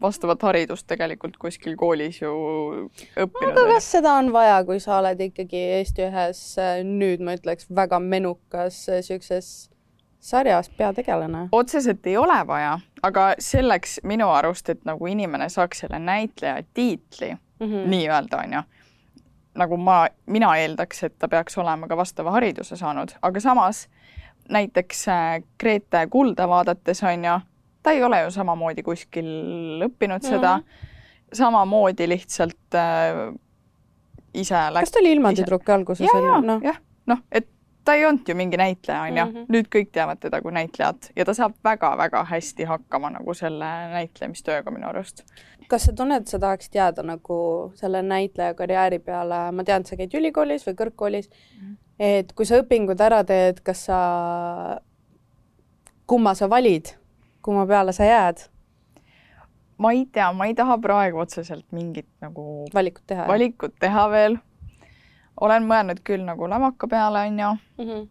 vastavat 0.00 0.42
haridust 0.42 0.86
tegelikult 0.86 1.36
kuskil 1.36 1.76
koolis 1.76 2.20
ju 2.22 2.30
õppinud. 3.16 3.50
aga 3.50 3.64
kas 3.72 3.90
seda 3.96 4.12
on 4.20 4.32
vaja, 4.32 4.60
kui 4.64 4.80
sa 4.80 4.98
oled 4.98 5.20
ikkagi 5.20 5.62
Eesti 5.80 6.06
ühes 6.06 6.42
nüüd 6.84 7.24
ma 7.24 7.34
ütleks 7.38 7.66
väga 7.74 7.98
menukas 7.98 8.84
niisuguses 8.88 9.70
sarjas 10.20 10.70
peategelane? 10.78 11.48
otseselt 11.52 12.06
ei 12.06 12.16
ole 12.16 12.38
vaja, 12.46 12.78
aga 13.02 13.32
selleks 13.38 14.00
minu 14.04 14.30
arust, 14.30 14.68
et 14.68 14.84
nagu 14.84 15.06
inimene 15.06 15.48
saaks 15.48 15.84
selle 15.84 15.98
näitleja 15.98 16.62
tiitli 16.74 17.34
mm 17.60 17.66
-hmm. 17.66 17.88
nii-öelda 17.94 18.42
onju, 18.44 18.62
nagu 19.54 19.76
ma, 19.76 20.06
mina 20.26 20.56
eeldaks, 20.56 21.02
et 21.02 21.18
ta 21.18 21.28
peaks 21.28 21.58
olema 21.58 21.88
ka 21.88 21.96
vastava 21.96 22.30
hariduse 22.30 22.76
saanud, 22.76 23.14
aga 23.22 23.40
samas 23.40 23.88
näiteks 24.48 25.08
äh, 25.08 25.42
Grete 25.60 26.06
Kulda 26.10 26.48
vaadates 26.48 27.02
onju, 27.02 27.40
ta 27.82 27.90
ei 27.90 28.02
ole 28.02 28.20
ju 28.20 28.30
samamoodi 28.30 28.82
kuskil 28.82 29.28
õppinud 29.86 30.22
mm 30.22 30.28
-hmm. 30.28 30.28
seda, 30.28 30.60
samamoodi 31.32 32.08
lihtsalt 32.08 32.74
äh, 32.74 33.34
ise 34.34 34.54
läks. 34.54 34.80
kas 34.80 34.90
ta 34.90 34.98
oli 35.00 35.12
ilma 35.12 35.32
tüdruku 35.32 35.72
alguses? 35.72 36.06
jah, 36.06 36.22
jah, 36.22 36.42
noh, 36.44 36.62
noh, 37.06 37.18
et 37.32 37.48
ta 37.88 37.94
ei 37.96 38.04
olnud 38.04 38.28
ju 38.28 38.34
mingi 38.36 38.56
näitleja, 38.60 39.02
onju 39.02 39.24
mm. 39.24 39.30
-hmm. 39.32 39.52
nüüd 39.54 39.68
kõik 39.72 39.92
teavad 39.96 40.20
teda 40.20 40.42
kui 40.44 40.52
näitlejat 40.52 41.10
ja 41.16 41.24
ta 41.24 41.34
saab 41.34 41.54
väga-väga 41.64 42.24
hästi 42.28 42.66
hakkama 42.68 43.10
nagu 43.14 43.34
selle 43.34 43.68
näitlemistööga 43.94 44.70
minu 44.70 44.88
arust. 44.88 45.24
kas 45.68 45.84
sa 45.84 45.92
tunned, 45.92 46.22
et 46.22 46.28
sa 46.28 46.38
tahaksid 46.38 46.74
jääda 46.74 47.02
nagu 47.02 47.38
selle 47.74 48.02
näitleja 48.02 48.54
karjääri 48.54 48.98
peale, 48.98 49.40
ma 49.52 49.64
tean, 49.64 49.80
et 49.80 49.86
sa 49.86 49.96
käid 49.96 50.14
ülikoolis 50.20 50.66
või 50.66 50.74
kõrgkoolis 50.82 51.30
mm, 51.30 51.64
-hmm. 51.64 51.76
et 51.98 52.32
kui 52.32 52.46
sa 52.46 52.60
õpingud 52.60 53.00
ära 53.00 53.24
teed, 53.24 53.60
kas 53.64 53.84
sa, 53.88 54.00
kumma 56.06 56.34
sa 56.34 56.50
valid, 56.50 56.92
kumma 57.42 57.66
peale 57.66 57.92
sa 57.92 58.04
jääd? 58.04 58.44
ma 59.78 59.92
ei 59.92 60.06
tea, 60.12 60.32
ma 60.32 60.46
ei 60.46 60.54
taha 60.54 60.78
praegu 60.78 61.18
otseselt 61.18 61.66
mingit 61.72 62.08
nagu 62.20 62.66
valikut 62.74 63.06
teha, 63.06 63.28
valikut 63.28 63.74
teha 63.80 64.10
veel 64.10 64.38
olen 65.40 65.66
mõelnud 65.68 66.00
küll 66.04 66.24
nagu 66.26 66.48
lavaka 66.50 66.88
peale, 66.90 67.26
on 67.28 67.38
ju 67.38 67.50
mm. 67.52 67.90
-hmm. 67.90 68.08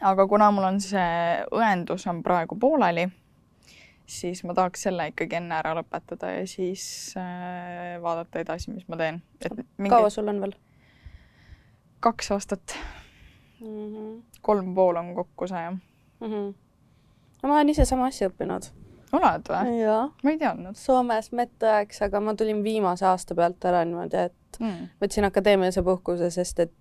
aga 0.00 0.26
kuna 0.26 0.50
mul 0.50 0.64
on 0.64 0.80
see 0.80 1.44
õendus 1.52 2.08
on 2.10 2.22
praegu 2.22 2.56
pooleli, 2.56 3.08
siis 4.06 4.44
ma 4.44 4.54
tahaks 4.54 4.82
selle 4.82 5.08
ikkagi 5.08 5.36
enne 5.36 5.54
ära 5.54 5.74
lõpetada 5.74 6.32
ja 6.38 6.46
siis 6.46 7.14
äh, 7.16 8.02
vaadata 8.02 8.38
edasi, 8.38 8.70
mis 8.70 8.88
ma 8.88 8.96
teen. 8.96 9.22
Mingi... 9.78 9.90
kaua 9.90 10.10
sul 10.10 10.28
on 10.28 10.40
veel? 10.40 10.54
kaks 12.00 12.30
aastat 12.32 12.76
mm. 13.60 13.66
-hmm. 13.66 14.22
kolm 14.40 14.74
pool 14.74 14.96
on 14.96 15.14
kokku 15.14 15.46
see, 15.46 15.62
jah 15.62 15.72
mm. 16.20 16.26
-hmm. 16.26 16.54
no 17.42 17.48
ma 17.48 17.54
olen 17.54 17.68
ise 17.68 17.84
sama 17.84 18.06
asja 18.06 18.28
õppinud 18.28 18.70
oled 19.12 19.48
või? 19.48 19.80
ma 20.22 20.30
ei 20.30 20.38
teadnud. 20.38 20.76
Soomes 20.78 21.32
medõeks, 21.36 22.02
aga 22.06 22.20
ma 22.20 22.34
tulin 22.38 22.62
viimase 22.64 23.06
aasta 23.06 23.34
pealt 23.34 23.64
ära 23.64 23.82
niimoodi, 23.84 24.26
et 24.30 24.36
mm. 24.60 24.86
võtsin 25.02 25.26
akadeemilise 25.28 25.82
puhkuse, 25.86 26.30
sest 26.34 26.64
et 26.66 26.72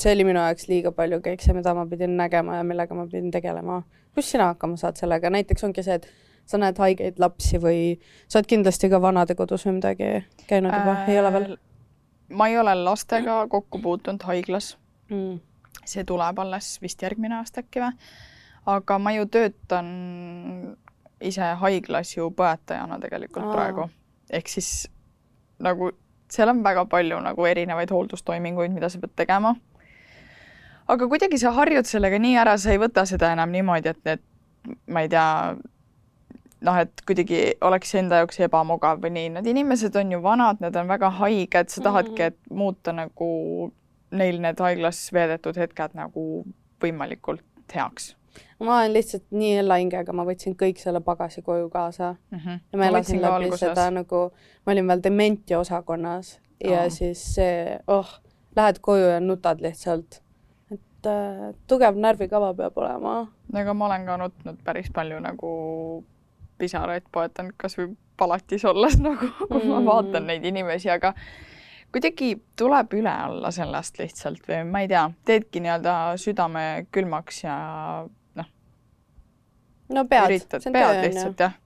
see 0.00 0.12
oli 0.12 0.26
minu 0.26 0.40
jaoks 0.40 0.68
liiga 0.70 0.92
palju 0.94 1.20
kõik 1.24 1.44
see, 1.44 1.54
mida 1.56 1.74
ma 1.76 1.86
pidin 1.90 2.16
nägema 2.18 2.58
ja 2.58 2.66
millega 2.66 2.96
ma 2.96 3.06
pidin 3.10 3.30
tegelema. 3.34 3.82
kus 4.14 4.30
sina 4.32 4.50
hakkama 4.52 4.78
saad 4.80 4.96
sellega, 4.96 5.30
näiteks 5.30 5.64
ongi 5.64 5.84
see, 5.84 5.98
et 6.00 6.08
sa 6.46 6.58
näed 6.62 6.78
haigeid 6.78 7.18
lapsi 7.22 7.58
või 7.62 7.80
sa 8.26 8.38
oled 8.38 8.48
kindlasti 8.50 8.90
ka 8.90 9.00
vanadekodus 9.02 9.66
või 9.66 9.78
midagi 9.80 10.10
käinud 10.46 10.72
juba 10.72 10.94
äh,, 10.94 11.10
ei 11.10 11.20
ole 11.20 11.32
veel? 11.34 11.52
Äh, 11.56 12.36
ma 12.38 12.48
ei 12.50 12.58
ole 12.58 12.74
lastega 12.80 13.42
kokku 13.50 13.80
puutunud 13.82 14.22
haiglas 14.26 14.76
mm.. 15.10 15.38
see 15.84 16.04
tuleb 16.06 16.38
alles 16.42 16.76
vist 16.82 17.02
järgmine 17.02 17.40
aasta 17.40 17.62
äkki 17.64 17.82
või? 17.82 17.92
aga 18.66 18.98
ma 18.98 19.14
ju 19.14 19.28
töötan 19.30 19.90
ise 21.20 21.52
haiglas 21.62 22.16
ju 22.16 22.30
põetajana 22.36 22.98
tegelikult 23.02 23.46
Aa. 23.46 23.52
praegu. 23.52 23.88
ehk 24.30 24.50
siis 24.50 24.88
nagu 25.62 25.90
seal 26.32 26.50
on 26.52 26.62
väga 26.64 26.86
palju 26.90 27.20
nagu 27.22 27.46
erinevaid 27.46 27.92
hooldustoiminguid, 27.94 28.74
mida 28.74 28.90
sa 28.90 29.00
pead 29.02 29.14
tegema. 29.16 29.54
aga 30.88 31.08
kuidagi 31.10 31.38
sa 31.38 31.50
harjud 31.50 31.86
sellega 31.86 32.18
nii 32.22 32.36
ära, 32.38 32.56
sa 32.58 32.70
ei 32.70 32.78
võta 32.78 33.06
seda 33.06 33.32
enam 33.34 33.50
niimoodi, 33.50 33.90
et, 33.90 34.06
et 34.06 34.76
ma 34.86 35.02
ei 35.02 35.08
tea, 35.10 35.56
noh, 36.66 36.78
et 36.78 37.02
kuidagi 37.06 37.40
oleks 37.66 37.94
enda 37.98 38.20
jaoks 38.22 38.38
ebamugav 38.46 39.00
või 39.02 39.14
nii, 39.16 39.32
need 39.38 39.50
inimesed 39.50 39.96
on 39.98 40.14
ju 40.14 40.20
vanad, 40.22 40.62
nad 40.62 40.76
on 40.78 40.86
väga 40.90 41.10
haiged, 41.18 41.72
sa 41.72 41.82
tahadki, 41.88 42.30
et 42.30 42.38
muuta 42.50 42.94
nagu 42.94 43.30
neil 44.14 44.38
need 44.42 44.62
haiglas 44.62 45.00
veedetud 45.14 45.58
hetked 45.58 45.98
nagu 45.98 46.44
võimalikult 46.82 47.74
heaks. 47.74 48.14
Ma 48.60 48.78
olen 48.78 48.92
lihtsalt 48.96 49.24
nii 49.30 49.56
ellahingega, 49.62 50.12
ma 50.16 50.24
võtsin 50.28 50.56
kõik 50.58 50.80
selle 50.80 51.00
pagasi 51.04 51.42
koju 51.42 51.68
kaasa 51.70 52.14
mm. 52.14 52.38
-hmm. 52.38 52.60
ja 52.72 52.78
ma 52.78 52.90
elasin 52.90 53.22
läbi 53.22 53.32
alguses. 53.32 53.60
seda 53.60 53.90
nagu, 53.90 54.30
ma 54.66 54.72
olin 54.72 54.88
veel 54.88 55.02
dementia 55.04 55.58
osakonnas 55.58 56.38
ja 56.64 56.84
oh. 56.84 56.92
siis 56.92 57.22
see, 57.34 57.78
oh, 57.86 58.20
lähed 58.56 58.78
koju 58.80 59.08
ja 59.14 59.20
nutad 59.20 59.60
lihtsalt. 59.60 60.22
et 60.70 61.06
äh, 61.06 61.54
tugev 61.66 61.96
närvikava 61.96 62.54
peab 62.54 62.78
olema. 62.78 63.26
no 63.52 63.60
ega 63.60 63.74
ma 63.74 63.86
olen 63.86 64.06
ka 64.06 64.16
nutnud 64.16 64.62
päris 64.64 64.90
palju 64.92 65.20
nagu 65.20 65.52
pisaraid 66.58 67.04
poetanud 67.12 67.54
kasvõi 67.56 67.92
palatis 68.16 68.64
olles 68.64 68.98
nagu, 69.06 69.28
kui 69.48 69.60
mm. 69.60 69.68
ma 69.68 69.84
vaatan 69.84 70.26
neid 70.30 70.44
inimesi, 70.44 70.90
aga 70.90 71.12
kuidagi 71.92 72.34
tuleb 72.58 72.92
üle 72.98 73.14
olla 73.30 73.50
sellest 73.54 74.00
lihtsalt 74.00 74.48
või 74.48 74.62
ma 74.68 74.82
ei 74.84 74.90
tea, 74.90 75.06
teedki 75.28 75.62
nii-öelda 75.64 75.96
südame 76.20 76.86
külmaks 76.92 77.44
ja. 77.44 77.56
No 79.88 80.04
pead, 80.08 80.30
üritad, 80.30 80.68
pead 80.72 81.02
lihtsalt 81.04 81.40
jah. 81.40 81.56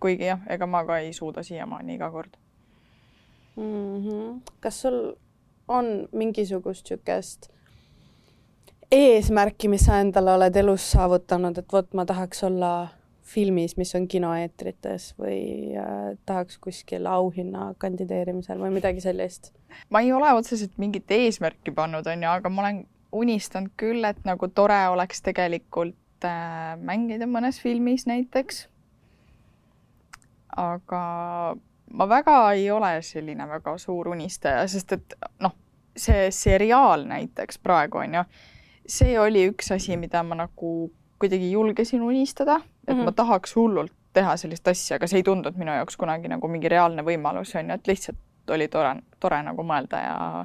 kuigi 0.00 0.30
jah, 0.30 0.40
ega 0.48 0.66
ma 0.66 0.84
ka 0.84 0.98
ei 1.04 1.12
suuda 1.12 1.42
siiamaani 1.46 1.94
iga 1.94 2.10
kord 2.10 2.36
mm. 3.56 4.04
-hmm. 4.04 4.40
kas 4.60 4.82
sul 4.82 5.00
on 5.68 6.08
mingisugust 6.12 6.90
niisugust 6.90 7.50
eesmärki, 8.92 9.68
mis 9.68 9.86
sa 9.86 10.00
endale 10.00 10.32
oled 10.36 10.56
elus 10.56 10.90
saavutanud, 10.92 11.58
et 11.58 11.72
vot 11.72 11.94
ma 11.94 12.04
tahaks 12.06 12.44
olla 12.46 12.88
filmis, 13.26 13.74
mis 13.76 13.90
on 13.98 14.06
kinoeetrites 14.08 15.08
või 15.18 15.74
äh, 15.74 16.14
tahaks 16.26 16.60
kuskil 16.62 17.08
auhinna 17.10 17.72
kandideerimisel 17.82 18.60
või 18.62 18.76
midagi 18.78 19.02
sellist? 19.02 19.52
ma 19.90 20.00
ei 20.00 20.12
ole 20.12 20.30
otseselt 20.32 20.78
mingit 20.78 21.10
eesmärki 21.10 21.74
pannud, 21.74 22.06
on 22.06 22.22
ju, 22.22 22.30
aga 22.30 22.52
ma 22.52 22.62
olen 22.62 22.84
unistanud 23.12 23.74
küll, 23.76 24.04
et 24.06 24.22
nagu 24.24 24.48
tore 24.48 24.78
oleks 24.92 25.22
tegelikult 25.26 25.96
mängida 26.80 27.26
mõnes 27.26 27.60
filmis 27.60 28.06
näiteks. 28.06 28.68
aga 30.56 31.02
ma 31.92 32.08
väga 32.08 32.52
ei 32.52 32.70
ole 32.70 33.02
selline 33.02 33.48
väga 33.48 33.78
suur 33.78 34.08
unistaja, 34.08 34.66
sest 34.68 34.92
et 34.92 35.14
noh, 35.40 35.52
see 35.96 36.30
seriaal 36.30 37.04
näiteks 37.04 37.58
praegu 37.58 37.98
on 37.98 38.14
ju, 38.14 38.22
see 38.86 39.18
oli 39.20 39.48
üks 39.50 39.72
asi, 39.74 39.96
mida 39.96 40.22
ma 40.22 40.34
nagu 40.34 40.90
kuidagi 41.18 41.50
julgesin 41.52 42.02
unistada 42.02 42.60
et 42.86 42.94
mm 42.94 43.00
-hmm. 43.00 43.04
ma 43.04 43.12
tahaks 43.12 43.56
hullult 43.56 43.92
teha 44.12 44.36
sellist 44.36 44.68
asja, 44.68 44.96
aga 44.96 45.06
see 45.06 45.18
ei 45.18 45.22
tundunud 45.22 45.58
minu 45.58 45.72
jaoks 45.72 45.96
kunagi 45.96 46.28
nagu 46.28 46.48
mingi 46.48 46.68
reaalne 46.68 47.02
võimalus, 47.02 47.54
on 47.58 47.70
ju, 47.70 47.74
et 47.74 47.86
lihtsalt 47.86 48.50
oli 48.50 48.68
tore, 48.68 48.94
tore 49.20 49.42
nagu 49.42 49.62
mõelda 49.62 50.00
ja 50.02 50.44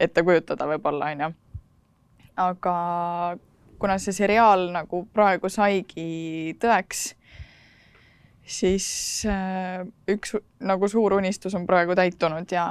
ette 0.00 0.22
kujutada 0.22 0.66
võib-olla, 0.66 1.12
on 1.12 1.20
ju. 1.20 1.30
aga 2.36 2.74
kuna 3.78 3.98
see 4.02 4.16
seriaal 4.16 4.68
nagu 4.74 5.04
praegu 5.14 5.50
saigi 5.52 6.56
tõeks, 6.62 7.04
siis 8.48 8.88
äh, 9.28 9.84
üks 10.10 10.36
nagu 10.64 10.88
suur 10.88 11.18
unistus 11.18 11.54
on 11.58 11.66
praegu 11.68 11.96
täitunud 11.98 12.50
ja 12.52 12.66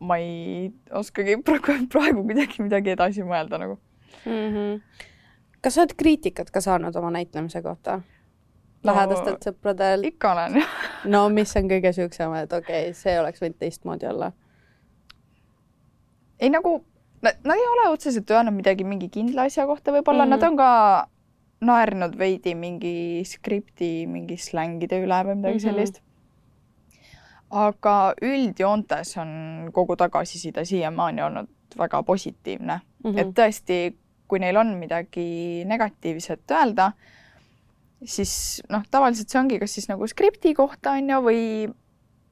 ma 0.00 0.16
ei 0.16 0.70
oskagi 0.96 1.38
praegu, 1.46 1.80
praegu 1.92 2.24
kuidagi 2.24 2.64
midagi 2.64 2.96
edasi 2.96 3.26
mõelda 3.26 3.60
nagu 3.60 3.78
mm. 4.24 4.50
-hmm 4.50 5.06
kas 5.60 5.74
sa 5.74 5.84
oled 5.84 5.94
kriitikat 5.96 6.50
ka 6.50 6.60
saanud 6.64 6.96
oma 6.96 7.10
näitlemise 7.10 7.62
kohta? 7.62 8.00
lähedastelt 8.84 9.42
no, 9.44 9.50
sõpradelt? 9.50 10.06
ikka 10.08 10.32
olen 10.32 10.62
no 11.12 11.26
mis 11.28 11.50
on 11.56 11.68
kõige 11.68 11.92
siuksem, 11.92 12.32
et 12.40 12.52
okei 12.52 12.86
okay,, 12.88 12.94
see 12.96 13.18
oleks 13.20 13.42
võinud 13.42 13.58
teistmoodi 13.60 14.08
olla? 14.08 14.30
ei 16.40 16.48
nagu, 16.48 16.78
nad 17.22 17.56
ei 17.56 17.66
ole 17.72 17.88
otseselt 17.92 18.30
öelnud 18.30 18.56
midagi 18.56 18.84
mingi 18.84 19.08
kindla 19.12 19.48
asja 19.48 19.66
kohta, 19.66 19.92
võib-olla 19.92 20.24
mm 20.24 20.30
nad 20.30 20.46
on 20.48 20.56
ka 20.56 20.70
naernud 21.60 22.14
veidi 22.18 22.54
mingi 22.56 23.22
skripti 23.28 24.06
mingi 24.08 24.38
slängide 24.40 25.02
üle 25.04 25.18
või 25.26 25.36
midagi 25.36 25.58
mm 25.58 25.58
-hmm. 25.58 25.68
sellist. 25.68 26.00
aga 27.50 28.14
üldjoontes 28.22 29.16
on 29.18 29.30
kogu 29.72 29.96
tagasiside 29.96 30.64
siiamaani 30.64 31.22
olnud 31.22 31.48
väga 31.78 32.02
positiivne 32.02 32.80
mm, 32.80 33.10
-hmm. 33.10 33.18
et 33.18 33.34
tõesti 33.34 33.96
kui 34.30 34.38
neil 34.38 34.56
on 34.56 34.76
midagi 34.78 35.64
negatiivset 35.66 36.54
öelda, 36.54 36.92
siis 38.04 38.62
noh, 38.70 38.84
tavaliselt 38.90 39.28
see 39.28 39.40
ongi 39.40 39.58
kas 39.58 39.74
siis 39.74 39.88
nagu 39.90 40.06
skripti 40.06 40.54
kohta 40.54 40.94
on 40.98 41.10
ju, 41.10 41.18
või 41.26 41.42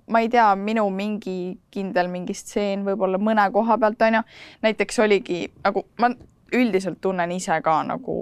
ma 0.09 0.21
ei 0.25 0.29
tea, 0.33 0.49
minu 0.57 0.89
mingi 0.91 1.59
kindel 1.71 2.09
mingi 2.13 2.35
stseen 2.35 2.85
võib-olla 2.87 3.21
mõne 3.21 3.45
koha 3.53 3.79
pealt 3.79 4.03
on 4.03 4.21
ju. 4.21 4.23
näiteks 4.63 4.99
oligi 5.05 5.41
nagu 5.65 5.85
ma 6.01 6.11
üldiselt 6.53 7.01
tunnen 7.01 7.33
ise 7.33 7.61
ka 7.65 7.83
nagu 7.85 8.19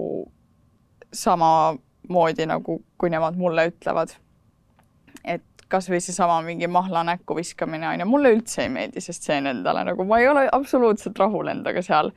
samamoodi 1.13 2.47
nagu, 2.47 2.81
kui 2.97 3.09
nemad 3.09 3.37
mulle 3.39 3.69
ütlevad. 3.71 4.15
et 5.23 5.43
kasvõi 5.67 5.99
seesama 5.99 6.41
mingi 6.41 6.67
mahla 6.67 7.03
näkku 7.03 7.35
viskamine 7.35 7.87
on 7.87 7.99
ju, 7.99 8.05
mulle 8.05 8.33
üldse 8.35 8.63
ei 8.63 8.69
meeldi 8.69 9.01
see 9.03 9.15
stseen 9.15 9.47
endale, 9.47 9.83
nagu 9.83 10.05
ma 10.07 10.19
ei 10.19 10.27
ole 10.27 10.47
absoluutselt 10.51 11.19
rahul 11.19 11.47
endaga 11.51 11.81
seal 11.83 12.11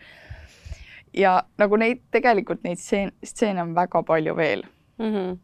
ja 1.14 1.40
nagu 1.58 1.78
neid, 1.80 2.02
tegelikult 2.14 2.62
neid 2.64 2.78
stseen, 2.78 3.12
stseene 3.24 3.62
on 3.62 3.74
väga 3.74 4.02
palju 4.06 4.36
veel 4.36 4.62
mm. 4.98 5.14
-hmm. 5.14 5.38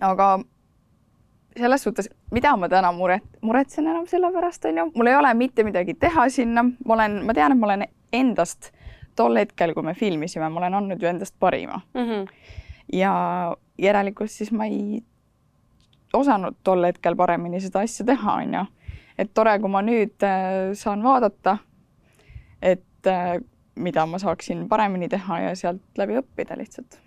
aga 0.00 0.38
selles 1.58 1.82
suhtes, 1.82 2.10
mida 2.30 2.56
ma 2.56 2.68
täna 2.68 2.92
muret, 2.92 3.24
muretsen 3.42 3.86
enam 3.86 4.06
selle 4.06 4.30
pärast, 4.32 4.64
on 4.64 4.78
ju, 4.78 4.86
mul 4.94 5.10
ei 5.10 5.16
ole 5.18 5.32
mitte 5.34 5.64
midagi 5.66 5.94
teha 5.94 6.28
sinna, 6.30 6.64
ma 6.84 6.94
olen, 6.94 7.20
ma 7.26 7.34
tean, 7.34 7.52
et 7.52 7.58
ma 7.58 7.70
olen 7.70 7.86
endast 8.12 8.70
tol 9.18 9.36
hetkel, 9.36 9.74
kui 9.74 9.84
me 9.86 9.94
filmisime, 9.94 10.48
ma 10.48 10.62
olen 10.62 10.78
andnud 10.78 11.02
ju 11.02 11.08
endast 11.08 11.34
parima 11.38 11.80
mm. 11.94 12.00
-hmm. 12.00 12.28
ja 12.92 13.56
järelikult 13.78 14.30
siis 14.30 14.52
ma 14.52 14.66
ei 14.66 15.02
osanud 16.12 16.56
tol 16.62 16.84
hetkel 16.84 17.16
paremini 17.16 17.60
seda 17.60 17.80
asja 17.80 18.06
teha, 18.06 18.34
on 18.34 18.54
ju. 18.54 18.64
et 19.18 19.34
tore, 19.34 19.58
kui 19.58 19.70
ma 19.70 19.82
nüüd 19.82 20.24
äh, 20.24 20.72
saan 20.74 21.02
vaadata, 21.02 21.58
et 22.62 23.06
äh, 23.06 23.40
mida 23.74 24.06
ma 24.06 24.18
saaksin 24.18 24.68
paremini 24.68 25.08
teha 25.08 25.40
ja 25.40 25.54
sealt 25.54 25.82
läbi 25.98 26.18
õppida 26.20 26.56
lihtsalt. 26.58 27.00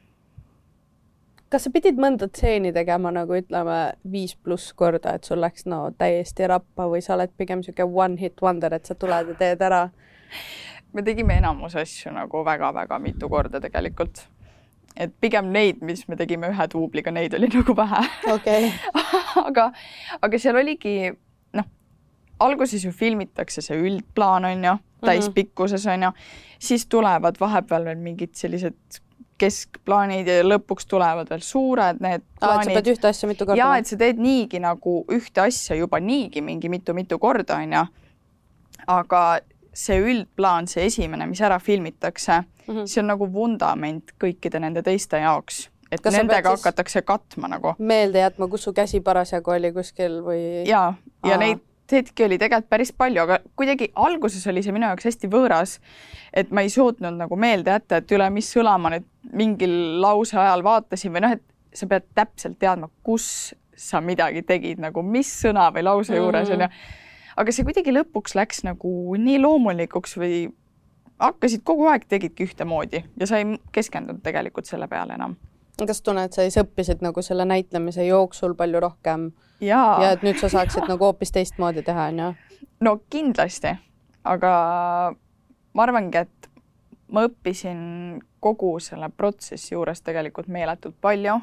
Kas 1.53 1.67
sa 1.67 1.71
pidid 1.73 1.99
mõnda 2.01 2.27
stseeni 2.31 2.73
tegema 2.73 3.11
nagu 3.13 3.37
ütleme 3.37 3.79
viis 4.09 4.33
pluss 4.41 4.73
korda, 4.77 5.13
et 5.13 5.27
sul 5.29 5.41
läks 5.43 5.67
no 5.69 5.85
täiesti 5.97 6.49
rappa 6.49 6.87
või 6.89 7.03
sa 7.05 7.13
oled 7.13 7.33
pigem 7.37 7.61
niisugune 7.61 8.05
one 8.05 8.17
hit 8.17 8.41
wonder, 8.41 8.73
et 8.73 8.89
sa 8.89 8.97
tuled 8.97 9.33
ja 9.33 9.39
teed 9.39 9.61
ära? 9.61 9.87
me 10.93 11.01
tegime 11.05 11.37
enamus 11.37 11.75
asju 11.77 12.13
nagu 12.13 12.41
väga-väga 12.45 12.99
mitu 13.01 13.29
korda 13.29 13.61
tegelikult 13.61 14.25
et 14.97 15.13
pigem 15.21 15.49
neid, 15.53 15.81
mis 15.85 16.05
me 16.09 16.17
tegime 16.17 16.49
ühe 16.53 16.67
duubliga, 16.73 17.13
neid 17.13 17.33
oli 17.37 17.49
nagu 17.57 17.75
vähe 17.77 18.01
okay. 18.33 18.71
aga, 19.47 19.69
aga 20.21 20.41
seal 20.41 20.57
oligi 20.61 20.97
noh, 21.57 21.69
alguses 22.45 22.85
ju 22.85 22.93
filmitakse 22.93 23.61
see 23.65 23.77
üldplaan 23.77 24.49
on 24.49 24.67
ju, 24.69 24.75
täispikkuses 25.05 25.85
on 25.91 26.09
ju, 26.09 26.11
siis 26.61 26.85
tulevad 26.89 27.39
vahepeal 27.41 27.89
veel 27.89 28.01
mingid 28.01 28.37
sellised 28.39 29.02
keskplaanid 29.41 30.27
ja 30.29 30.43
lõpuks 30.45 30.87
tulevad 30.89 31.29
veel 31.29 31.41
suured 31.45 32.01
need 32.03 32.23
plaanid. 32.39 32.69
sa 32.69 32.77
pead 32.77 32.91
ühte 32.93 33.09
asja 33.09 33.29
mitu 33.29 33.47
korda. 33.47 33.59
ja 33.59 33.71
et 33.79 33.89
sa 33.89 33.97
teed 33.99 34.21
niigi 34.21 34.61
nagu 34.63 35.01
ühte 35.11 35.45
asja 35.47 35.77
juba 35.79 35.99
niigi 35.99 36.41
mingi 36.41 36.69
mitu-mitu 36.69 37.19
korda 37.19 37.57
onju. 37.63 37.85
aga 38.87 39.23
see 39.73 39.97
üldplaan, 39.97 40.67
see 40.69 40.85
esimene, 40.85 41.25
mis 41.25 41.41
ära 41.41 41.59
filmitakse 41.59 42.43
mm, 42.43 42.73
-hmm. 42.73 42.85
see 42.85 43.01
on 43.01 43.07
nagu 43.07 43.29
vundament 43.33 44.13
kõikide 44.21 44.59
nende 44.61 44.83
teiste 44.85 45.17
jaoks 45.17 45.67
et 45.93 46.01
Kas 46.01 46.15
nendega 46.17 46.55
hakatakse 46.55 47.01
katma 47.01 47.47
nagu. 47.47 47.75
meelde 47.77 48.19
jätma, 48.19 48.47
kus 48.47 48.63
su 48.63 48.73
käsi 48.73 49.01
parasjagu 49.01 49.51
oli 49.51 49.71
kuskil 49.73 50.21
või? 50.25 50.41
ja, 50.67 50.93
ja 51.25 51.37
Aa. 51.37 51.37
neid 51.37 51.61
hetki 51.91 52.25
oli 52.25 52.37
tegelikult 52.39 52.69
päris 52.69 52.91
palju, 52.95 53.21
aga 53.21 53.39
kuidagi 53.55 53.91
alguses 53.95 54.47
oli 54.47 54.63
see 54.63 54.73
minu 54.75 54.87
jaoks 54.87 55.05
hästi 55.09 55.29
võõras, 55.31 55.79
et 56.33 56.51
ma 56.51 56.63
ei 56.63 56.69
suutnud 56.69 57.17
nagu 57.17 57.35
meelde 57.35 57.75
jätta, 57.75 57.99
et 57.99 58.11
üle 58.15 58.29
mis 58.33 58.51
sõla 58.55 58.77
ma 58.79 58.93
nüüd 58.93 59.09
mingil 59.33 59.75
lause 60.01 60.37
ajal 60.39 60.63
vaatasin 60.63 61.13
või 61.13 61.25
noh, 61.25 61.35
et 61.37 61.43
sa 61.73 61.87
pead 61.89 62.07
täpselt 62.15 62.59
teadma, 62.61 62.89
kus 63.03 63.53
sa 63.75 64.01
midagi 64.01 64.43
tegid 64.47 64.81
nagu 64.81 65.01
mis 65.03 65.29
sõna 65.43 65.69
või 65.73 65.83
lause 65.83 66.15
juures 66.15 66.49
onju 66.49 66.65
mm 66.65 66.69
-hmm.. 66.69 66.99
aga 67.41 67.51
see 67.51 67.65
kuidagi 67.65 67.93
lõpuks 67.93 68.35
läks 68.37 68.63
nagu 68.63 69.15
nii 69.17 69.39
loomulikuks 69.41 70.17
või 70.17 70.51
hakkasid 71.19 71.63
kogu 71.63 71.87
aeg 71.89 72.05
tegidki 72.09 72.47
ühtemoodi 72.47 73.03
ja 73.19 73.27
sa 73.27 73.41
ei 73.41 73.57
keskendunud 73.71 74.21
tegelikult 74.23 74.69
selle 74.69 74.87
peale 74.87 75.13
enam. 75.13 75.35
kas 75.87 76.01
tunned, 76.01 76.31
sa 76.31 76.41
siis 76.41 76.57
õppisid 76.57 77.01
nagu 77.01 77.21
selle 77.21 77.45
näitlemise 77.45 78.05
jooksul 78.05 78.53
palju 78.55 78.79
rohkem 78.79 79.31
ja, 79.59 79.81
ja 80.01 80.11
et 80.11 80.23
nüüd 80.23 80.39
sa 80.41 80.49
saaksid 80.49 80.87
nagu 80.89 81.05
hoopis 81.05 81.31
teistmoodi 81.31 81.83
teha, 81.83 82.09
onju? 82.13 82.33
no 82.83 82.97
kindlasti, 83.09 83.75
aga 84.23 84.53
ma 85.73 85.83
arvangi, 85.83 86.23
et 86.25 86.49
ma 87.13 87.25
õppisin 87.27 88.19
kogu 88.43 88.73
selle 88.83 89.09
protsessi 89.09 89.73
juures 89.75 90.01
tegelikult 90.03 90.49
meeletult 90.51 90.97
palju. 91.01 91.37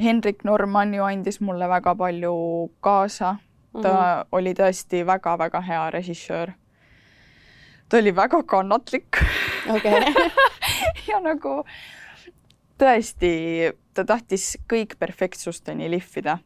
Hendrik 0.00 0.44
Norman 0.48 0.94
ju 0.94 1.04
andis 1.04 1.40
mulle 1.44 1.68
väga 1.68 1.94
palju 1.94 2.34
kaasa. 2.80 3.36
ta 3.72 3.88
mm 3.88 3.96
-hmm. 3.96 4.26
oli 4.32 4.54
tõesti 4.54 5.06
väga-väga 5.06 5.60
hea 5.60 5.90
režissöör. 5.90 6.52
ta 7.88 7.96
oli 7.96 8.16
väga 8.16 8.42
kannatlik 8.42 9.16
okay. 9.74 10.14
ja 11.08 11.20
nagu 11.20 11.64
tõesti, 12.78 13.72
ta 13.94 14.04
tahtis 14.04 14.56
kõik 14.72 14.96
perfektsusteni 14.98 15.90
lihvida. 15.90 16.38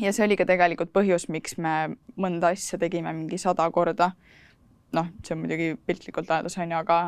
Ja 0.00 0.12
see 0.12 0.26
oli 0.26 0.36
ka 0.38 0.46
tegelikult 0.48 0.92
põhjus, 0.94 1.28
miks 1.32 1.56
me 1.58 1.96
mõnda 2.20 2.52
asja 2.54 2.78
tegime 2.80 3.12
mingi 3.16 3.38
sada 3.40 3.68
korda. 3.70 4.12
noh, 4.96 5.10
see 5.24 5.34
on 5.34 5.42
muidugi 5.42 5.74
piltlikult 5.86 6.30
öeldes 6.30 6.56
on 6.58 6.70
ju, 6.70 6.78
aga 6.78 6.98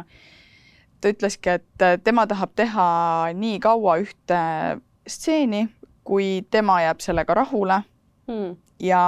ta 1.01 1.13
ütleski, 1.13 1.57
et 1.61 2.05
tema 2.05 2.27
tahab 2.27 2.53
teha 2.59 2.87
nii 3.39 3.59
kaua 3.63 3.99
ühte 4.03 4.41
stseeni, 5.09 5.69
kui 6.05 6.43
tema 6.51 6.81
jääb 6.83 7.01
sellega 7.05 7.37
rahule 7.39 7.83
hmm. 8.29 8.57
ja 8.83 9.03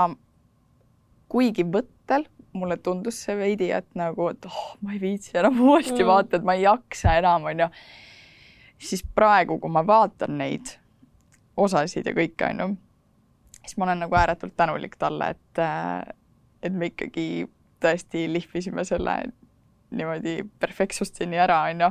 kuigi 1.30 1.64
võttel 1.64 2.26
mulle 2.52 2.76
tundus 2.82 3.20
see 3.24 3.36
veidi, 3.38 3.70
et 3.74 3.88
nagu, 3.98 4.28
et 4.32 4.46
oh, 4.48 4.76
ma 4.82 4.94
ei 4.94 5.00
viitsi 5.02 5.36
enam 5.38 5.60
uuesti 5.62 6.00
mm. 6.00 6.06
vaadata, 6.08 6.40
et 6.40 6.46
ma 6.46 6.56
ei 6.58 6.64
jaksa 6.64 7.14
enam, 7.20 7.46
onju. 7.46 7.68
siis 8.80 9.04
praegu, 9.14 9.58
kui 9.62 9.70
ma 9.70 9.84
vaatan 9.86 10.38
neid 10.40 10.72
osasid 11.60 12.08
ja 12.10 12.14
kõike, 12.16 12.48
onju, 12.48 12.72
siis 13.66 13.76
ma 13.78 13.88
olen 13.88 14.04
nagu 14.04 14.16
ääretult 14.16 14.56
tänulik 14.56 14.96
talle, 14.98 15.30
et, 15.34 15.62
et 16.62 16.72
me 16.72 16.90
ikkagi 16.90 17.46
tõesti 17.80 18.26
lihvisime 18.32 18.84
selle 18.84 19.16
niimoodi 19.90 20.40
perfektsusteni 20.60 21.38
ära, 21.40 21.62
onju. 21.70 21.90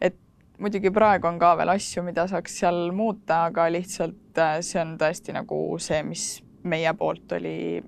et 0.00 0.16
muidugi 0.58 0.92
praegu 0.94 1.28
on 1.28 1.38
ka 1.40 1.54
veel 1.58 1.72
asju, 1.74 2.04
mida 2.06 2.26
saaks 2.30 2.60
seal 2.62 2.90
muuta, 2.96 3.46
aga 3.50 3.66
lihtsalt 3.72 4.42
see 4.66 4.80
on 4.82 4.94
tõesti 5.00 5.34
nagu 5.34 5.58
see, 5.78 6.02
mis 6.06 6.28
meie 6.62 6.92
poolt 6.94 7.32
oli 7.38 7.82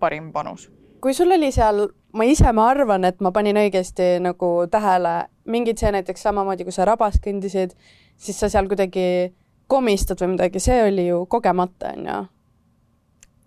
parim 0.00 0.32
panus. 0.32 0.70
kui 1.00 1.14
sul 1.14 1.32
oli 1.36 1.50
seal, 1.52 1.88
ma 2.16 2.24
ise, 2.24 2.52
ma 2.52 2.68
arvan, 2.70 3.04
et 3.04 3.20
ma 3.20 3.32
panin 3.32 3.58
õigesti 3.60 4.16
nagu 4.24 4.50
tähele 4.70 5.26
mingid 5.44 5.80
see 5.80 5.92
näiteks 5.92 6.22
samamoodi, 6.24 6.64
kui 6.64 6.72
sa 6.72 6.86
rabas 6.88 7.18
kõndisid, 7.20 7.74
siis 8.16 8.38
sa 8.40 8.48
seal 8.48 8.70
kuidagi 8.70 9.34
komistad 9.66 10.20
või 10.20 10.34
midagi, 10.34 10.60
see 10.62 10.82
oli 10.86 11.08
ju 11.08 11.24
kogemata, 11.30 11.92
on 11.96 12.08
ju? 12.08 12.22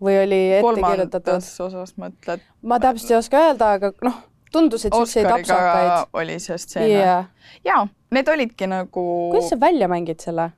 või 0.03 0.17
oli 0.23 0.41
ette 0.60 0.82
kirjutatud? 0.82 1.49
osas 1.65 1.95
mõtled? 1.97 2.43
ma 2.62 2.80
täpselt 2.82 3.13
ei 3.13 3.17
oska 3.17 3.43
öelda, 3.47 3.71
aga 3.80 3.91
noh, 4.06 4.21
tundus, 4.53 4.86
et 4.86 4.93
siukseid 4.93 5.30
apsakaid. 5.32 6.13
oli 6.13 6.39
see 6.43 6.58
stseen 6.62 6.89
yeah.? 6.91 7.27
jaa, 7.65 7.88
need 8.13 8.30
olidki 8.30 8.69
nagu. 8.69 9.06
kuidas 9.34 9.51
sa 9.53 9.60
välja 9.60 9.89
mängid 9.91 10.21
selle? 10.23 10.51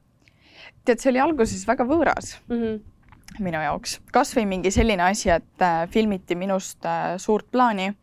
tead, 0.86 1.00
see 1.00 1.14
oli 1.14 1.24
alguses 1.24 1.68
väga 1.68 1.88
võõras 1.88 2.38
mm. 2.48 2.62
-hmm 2.64 2.80
minu 3.40 3.60
jaoks. 3.62 4.00
kas 4.12 4.34
või 4.36 4.48
mingi 4.50 4.72
selline 4.74 5.04
asi, 5.06 5.30
et 5.30 5.62
äh, 5.62 5.84
filmiti 5.90 6.36
minust 6.36 6.86
äh, 6.86 7.14
suurt 7.18 7.46
plaani 7.52 7.94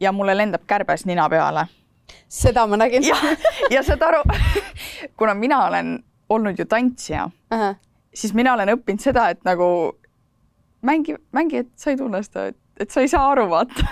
ja 0.00 0.12
mulle 0.12 0.36
lendab 0.36 0.66
kärbes 0.66 1.06
nina 1.06 1.28
peale. 1.28 1.66
seda 2.28 2.66
ma 2.66 2.76
nägin. 2.76 3.02
ja 3.74 3.82
saad 3.82 4.02
aru, 4.02 4.22
kuna 5.18 5.34
mina 5.34 5.64
olen 5.66 6.04
olnud 6.28 6.58
ju 6.58 6.64
tantsija 6.64 7.24
uh, 7.26 7.58
-huh. 7.58 7.74
siis 8.14 8.34
mina 8.34 8.54
olen 8.54 8.76
õppinud 8.76 9.02
seda, 9.02 9.28
et 9.30 9.44
nagu 9.44 9.98
mängi, 10.82 11.16
mängi, 11.32 11.64
et 11.64 11.70
sa 11.76 11.90
ei 11.90 11.96
tunne 11.96 12.22
seda, 12.22 12.46
et, 12.52 12.56
et 12.80 12.90
sa 12.90 13.00
ei 13.00 13.08
saa 13.08 13.30
aru, 13.32 13.48
vaata 13.50 13.86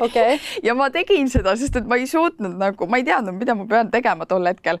okay. 0.00 0.38
ja 0.66 0.74
ma 0.74 0.90
tegin 0.90 1.30
seda, 1.30 1.56
sest 1.56 1.76
et 1.76 1.86
ma 1.86 1.96
ei 1.96 2.06
suutnud 2.06 2.56
nagu, 2.58 2.86
ma 2.86 2.96
ei 2.96 3.04
teadnud, 3.04 3.34
mida 3.38 3.54
ma 3.54 3.66
pean 3.66 3.90
tegema 3.90 4.26
tol 4.26 4.46
hetkel. 4.46 4.78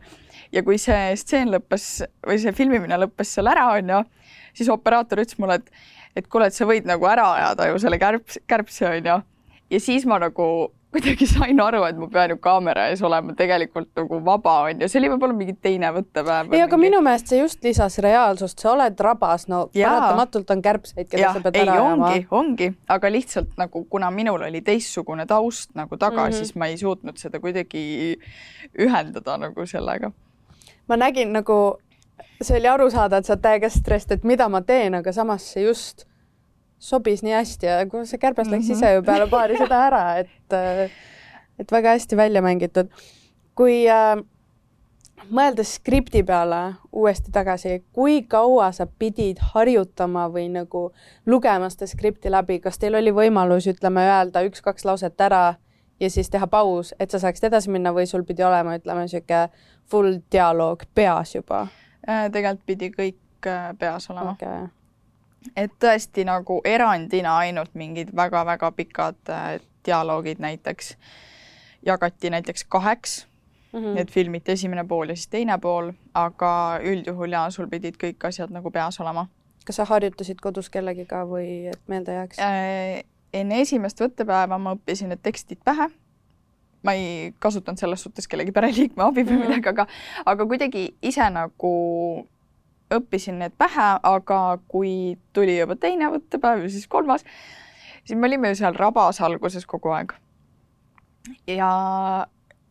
ja 0.52 0.62
kui 0.62 0.78
see 0.78 1.16
stseen 1.16 1.50
lõppes 1.50 2.04
või 2.26 2.38
see 2.38 2.52
filmimine 2.52 2.98
lõppes 2.98 3.34
seal 3.34 3.46
ära, 3.50 3.70
onju 3.78 4.04
siis 4.54 4.70
operaator 4.72 5.22
ütles 5.24 5.38
mulle, 5.42 5.58
et, 5.60 5.70
et 6.16 6.28
kuule, 6.30 6.48
et 6.48 6.56
sa 6.56 6.66
võid 6.68 6.86
nagu 6.88 7.06
ära 7.10 7.26
ajada 7.38 7.68
ju 7.70 7.80
selle 7.82 7.98
kärps, 8.02 8.40
kärbse 8.50 8.88
onju. 8.90 9.20
ja 9.70 9.80
siis 9.80 10.06
ma 10.06 10.20
nagu 10.22 10.46
kuidagi 10.94 11.26
sain 11.26 11.60
aru, 11.60 11.82
et 11.88 11.98
ma 11.98 12.08
pean 12.12 12.34
ju 12.34 12.38
kaamera 12.42 12.86
ees 12.92 13.02
olema 13.04 13.34
tegelikult 13.38 13.90
nagu 13.98 14.20
vaba 14.26 14.54
onju, 14.68 14.88
see 14.90 15.00
oli 15.00 15.10
võib-olla 15.12 15.36
mingi 15.36 15.54
teine 15.66 15.90
võttepäev. 15.96 16.52
ei, 16.54 16.62
aga 16.62 16.78
mingi... 16.78 16.90
minu 16.90 17.02
meelest 17.04 17.32
see 17.32 17.40
just 17.40 17.66
lisas 17.66 17.98
reaalsust, 18.04 18.62
sa 18.62 18.72
oled 18.72 19.02
rabas, 19.06 19.48
no 19.50 19.64
Jaa. 19.74 19.90
paratamatult 19.90 20.54
on 20.54 20.62
kärbseid, 20.64 21.08
keda 21.10 21.32
sa 21.34 21.42
pead 21.44 21.60
ära 21.64 21.76
ajama. 21.78 22.10
ongi, 22.10 22.26
ongi, 22.40 22.70
aga 22.94 23.12
lihtsalt 23.12 23.56
nagu 23.60 23.84
kuna 23.90 24.10
minul 24.14 24.46
oli 24.46 24.62
teistsugune 24.64 25.26
taust 25.30 25.74
nagu 25.74 25.98
taga 25.98 26.22
mm, 26.22 26.28
-hmm. 26.28 26.42
siis 26.42 26.54
ma 26.54 26.70
ei 26.70 26.78
suutnud 26.78 27.18
seda 27.18 27.42
kuidagi 27.42 27.84
ühendada 28.78 29.38
nagu 29.48 29.66
sellega. 29.66 30.12
ma 30.88 30.96
nägin 30.96 31.32
nagu 31.32 31.60
see 32.42 32.58
oli 32.58 32.68
aru 32.68 32.90
saada, 32.90 33.18
et 33.18 33.26
sa 33.26 33.34
oled 33.34 33.42
täiega 33.42 33.70
stress, 33.70 34.10
et 34.10 34.24
mida 34.24 34.48
ma 34.48 34.60
teen, 34.62 34.94
aga 34.94 35.12
samas 35.12 35.52
see 35.52 35.64
just 35.66 36.06
sobis 36.84 37.24
nii 37.24 37.32
hästi 37.32 37.70
ja 37.70 37.80
kui 37.88 38.04
see 38.08 38.20
kärbes 38.20 38.50
läks 38.50 38.68
mm 38.68 38.74
-hmm. 38.74 38.76
ise 38.76 38.94
ju 38.94 39.02
peale 39.02 39.26
paari 39.30 39.58
seda 39.58 39.80
ära, 39.88 40.04
et 40.20 40.56
et 41.58 41.72
väga 41.72 41.96
hästi 41.96 42.16
välja 42.16 42.42
mängitud. 42.42 42.88
kui 43.54 43.86
äh, 43.88 44.18
mõeldes 45.30 45.74
skripti 45.78 46.22
peale 46.26 46.74
uuesti 46.92 47.32
tagasi, 47.32 47.84
kui 47.92 48.22
kaua 48.22 48.72
sa 48.72 48.86
pidid 48.86 49.38
harjutama 49.54 50.28
või 50.28 50.48
nagu 50.52 50.92
lugema 51.26 51.70
seda 51.70 51.86
skripti 51.86 52.30
läbi, 52.30 52.58
kas 52.60 52.78
teil 52.78 52.94
oli 52.94 53.12
võimalus, 53.14 53.68
ütleme, 53.70 54.00
öelda 54.00 54.42
üks-kaks 54.48 54.84
lauset 54.84 55.20
ära 55.20 55.54
ja 56.00 56.10
siis 56.10 56.30
teha 56.30 56.46
paus, 56.46 56.94
et 57.00 57.10
sa 57.10 57.18
saaksid 57.22 57.48
edasi 57.48 57.70
minna 57.70 57.94
või 57.94 58.06
sul 58.10 58.24
pidi 58.24 58.44
olema, 58.44 58.76
ütleme, 58.76 59.06
niisugune 59.06 59.48
full 59.90 60.18
dialoog 60.32 60.84
peas 60.94 61.34
juba? 61.34 61.66
Äh, 62.08 62.30
tegelikult 62.32 62.66
pidi 62.66 62.90
kõik 62.92 63.48
äh, 63.48 63.70
peas 63.78 64.10
olema 64.10 64.34
okay.. 64.34 64.66
Et 65.56 65.72
tõesti 65.80 66.24
nagu 66.24 66.60
erandina 66.64 67.36
ainult 67.44 67.74
mingid 67.74 68.10
väga-väga 68.16 68.72
pikad 68.72 69.30
äh, 69.30 69.60
dialoogid 69.86 70.40
näiteks 70.40 70.96
jagati 71.86 72.30
näiteks 72.30 72.64
kaheks 72.64 73.26
mm. 73.72 73.80
-hmm. 73.80 73.98
et 74.00 74.10
filmiti 74.10 74.52
esimene 74.52 74.84
pool 74.84 75.08
ja 75.08 75.16
siis 75.16 75.28
teine 75.28 75.58
pool, 75.58 75.92
aga 76.14 76.80
üldjuhul 76.82 77.32
ja 77.32 77.50
sul 77.50 77.68
pidid 77.68 77.96
kõik 78.04 78.28
asjad 78.28 78.50
nagu 78.50 78.70
peas 78.70 79.00
olema. 79.00 79.26
kas 79.66 79.76
sa 79.76 79.84
harjutasid 79.84 80.40
kodus 80.40 80.70
kellegiga 80.70 81.24
või 81.24 81.66
et 81.72 81.80
meelde 81.86 82.12
jääks 82.12 82.38
äh,? 82.38 83.04
enne 83.32 83.60
esimest 83.60 84.00
võttepäeva 84.00 84.58
ma 84.58 84.74
õppisin 84.74 85.08
need 85.08 85.22
tekstid 85.22 85.58
pähe 85.64 85.88
ma 86.84 86.92
ei 86.92 87.32
kasutanud 87.38 87.80
selles 87.80 88.02
suhtes 88.02 88.28
kellegi 88.28 88.52
pereliikme 88.52 89.02
abi 89.04 89.24
või 89.24 89.38
mhm. 89.38 89.48
midagi, 89.48 89.68
aga, 89.68 89.86
aga 90.26 90.46
kuidagi 90.46 90.94
ise 91.02 91.30
nagu 91.30 91.72
õppisin 92.98 93.40
need 93.42 93.56
pähe, 93.58 93.88
aga 94.02 94.40
kui 94.68 95.16
tuli 95.36 95.58
juba 95.58 95.76
teine 95.80 96.10
võttepäev 96.12 96.64
ja 96.66 96.70
siis 96.72 96.86
kolmas, 96.90 97.24
siis 98.04 98.18
me 98.18 98.28
olime 98.30 98.52
ju 98.52 98.60
seal 98.62 98.76
rabas 98.78 99.20
alguses 99.24 99.66
kogu 99.66 99.94
aeg. 99.96 100.14
ja 101.48 101.72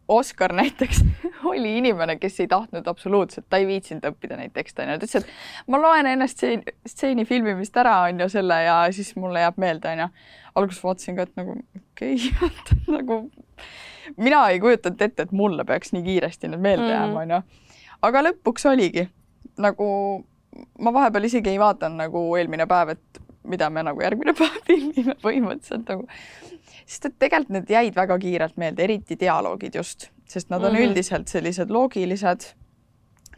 Oskar 0.08 0.54
näiteks 0.54 1.04
oli 1.52 1.78
inimene, 1.78 2.16
kes 2.20 2.40
ei 2.40 2.48
tahtnud 2.48 2.88
absoluutselt, 2.88 3.46
ta 3.50 3.58
ei 3.58 3.68
viitsinud 3.68 4.04
õppida 4.10 4.36
neid 4.38 4.52
tekste, 4.54 4.84
onju. 4.84 4.98
ta 5.00 5.08
ütles, 5.08 5.24
et 5.24 5.72
ma 5.72 5.80
loen 5.80 6.10
ennast 6.10 6.38
stseeni, 6.38 6.76
stseeni 6.88 7.26
filmimist 7.26 7.78
ära, 7.80 7.96
onju, 8.10 8.28
selle 8.34 8.60
ja 8.66 8.76
siis 8.92 9.14
mulle 9.16 9.46
jääb 9.46 9.60
meelde, 9.64 9.94
onju. 9.96 10.10
alguses 10.60 10.84
vaatasin 10.84 11.18
ka, 11.18 11.28
et 11.28 11.40
nagu 11.40 11.56
okei 11.56 12.20
okay, 12.50 12.80
nagu 12.92 13.20
mina 14.18 14.44
ei 14.52 14.60
kujutanud 14.60 15.02
ette, 15.08 15.24
et 15.28 15.32
mulle 15.32 15.66
peaks 15.66 15.96
nii 15.96 16.04
kiiresti 16.04 16.52
need 16.52 16.66
meelde 16.68 16.90
mm. 16.90 16.96
jääma, 16.98 17.24
onju. 17.24 17.70
aga 18.10 18.26
lõpuks 18.28 18.68
oligi 18.74 19.08
nagu 19.58 19.88
ma 20.80 20.94
vahepeal 20.94 21.30
isegi 21.30 21.54
ei 21.54 21.60
vaadanud 21.62 21.98
nagu 22.06 22.24
eelmine 22.38 22.68
päev, 22.70 22.94
et 22.96 23.22
mida 23.50 23.70
me 23.70 23.84
nagu 23.84 24.04
järgmine 24.04 24.36
päev 24.40 24.60
filmime 24.68 25.16
põhimõtteliselt 25.24 25.90
nagu, 25.90 26.08
sest 26.86 27.10
et 27.10 27.18
tegelikult 27.20 27.56
need 27.58 27.74
jäid 27.74 27.98
väga 27.98 28.18
kiirelt 28.22 28.60
meelde, 28.62 28.86
eriti 28.86 29.18
dialoogid 29.20 29.80
just, 29.80 30.10
sest 30.30 30.52
nad 30.54 30.64
on 30.64 30.74
mm 30.74 30.78
-hmm. 30.78 30.92
üldiselt 30.92 31.28
sellised 31.28 31.72
loogilised. 31.72 32.54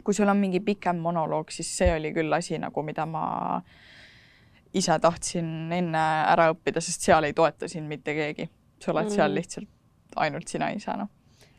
kui 0.04 0.14
sul 0.14 0.28
on 0.28 0.36
mingi 0.36 0.60
pikem 0.60 0.96
monoloog, 1.02 1.50
siis 1.50 1.76
see 1.78 1.94
oli 1.96 2.12
küll 2.14 2.32
asi 2.32 2.58
nagu, 2.58 2.82
mida 2.82 3.06
ma 3.06 3.62
ise 4.74 4.98
tahtsin 4.98 5.72
enne 5.72 6.04
ära 6.32 6.52
õppida, 6.52 6.80
sest 6.80 7.00
seal 7.00 7.24
ei 7.24 7.32
toeta 7.32 7.68
sind 7.68 7.88
mitte 7.88 8.14
keegi. 8.14 8.50
sa 8.78 8.92
oled 8.92 9.04
mm 9.04 9.08
-hmm. 9.08 9.14
seal 9.14 9.34
lihtsalt 9.34 9.68
ainult 10.16 10.48
sina 10.48 10.70
ise, 10.70 10.96
noh. 10.96 11.08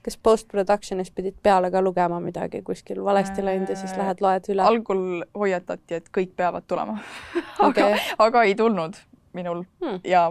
Kas 0.08 0.16
post-production'is 0.24 1.12
pidid 1.12 1.36
peale 1.44 1.68
ka 1.72 1.82
lugema 1.84 2.22
midagi 2.24 2.62
kuskil 2.64 3.04
valesti 3.04 3.44
läinud 3.44 3.68
ja 3.68 3.76
siis 3.76 3.92
äh, 3.92 3.98
lähed 4.00 4.24
loed 4.24 4.48
üle? 4.54 4.64
algul 4.64 5.02
hoiatati, 5.36 6.00
et 6.00 6.08
kõik 6.16 6.32
peavad 6.40 6.64
tulema 6.68 6.96
aga 7.68 7.68
okay., 7.68 7.98
aga 8.24 8.44
ei 8.48 8.56
tulnud 8.56 8.96
minul 9.36 9.66
hmm. 9.84 10.00
ja 10.08 10.30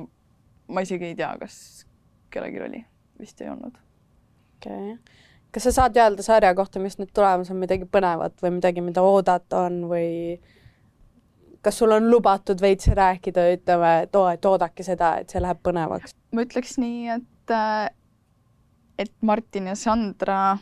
ma 0.72 0.84
isegi 0.86 1.10
ei 1.10 1.18
tea, 1.18 1.34
kas 1.40 1.58
kellelgi 2.32 2.62
oli, 2.64 2.80
vist 3.20 3.40
ei 3.44 3.50
olnud. 3.52 3.76
okei 4.56 4.94
okay. 4.94 5.20
kas 5.52 5.68
sa 5.68 5.74
saad 5.82 6.00
öelda 6.00 6.24
sarja 6.24 6.54
kohta, 6.56 6.80
mis 6.80 6.96
nüüd 6.96 7.12
tulemas 7.12 7.52
on, 7.52 7.60
midagi 7.60 7.84
põnevat 7.84 8.40
või 8.42 8.56
midagi, 8.56 8.84
mida 8.84 9.04
oodata 9.04 9.66
on 9.68 9.82
või 9.92 10.08
kas 11.66 11.82
sul 11.82 11.92
on 11.92 12.08
lubatud 12.08 12.64
veits 12.64 12.88
rääkida, 12.96 13.44
ütleme, 13.58 13.92
et 14.06 14.16
oo, 14.16 14.24
et 14.32 14.44
oodake 14.48 14.86
seda, 14.86 15.18
et 15.20 15.36
see 15.36 15.44
läheb 15.44 15.60
põnevaks? 15.68 16.16
ma 16.32 16.48
ütleks 16.48 16.76
nii, 16.80 17.20
et 17.20 17.56
äh, 17.60 17.92
et 18.98 19.12
Martin 19.20 19.66
ja 19.66 19.76
Sandra 19.76 20.58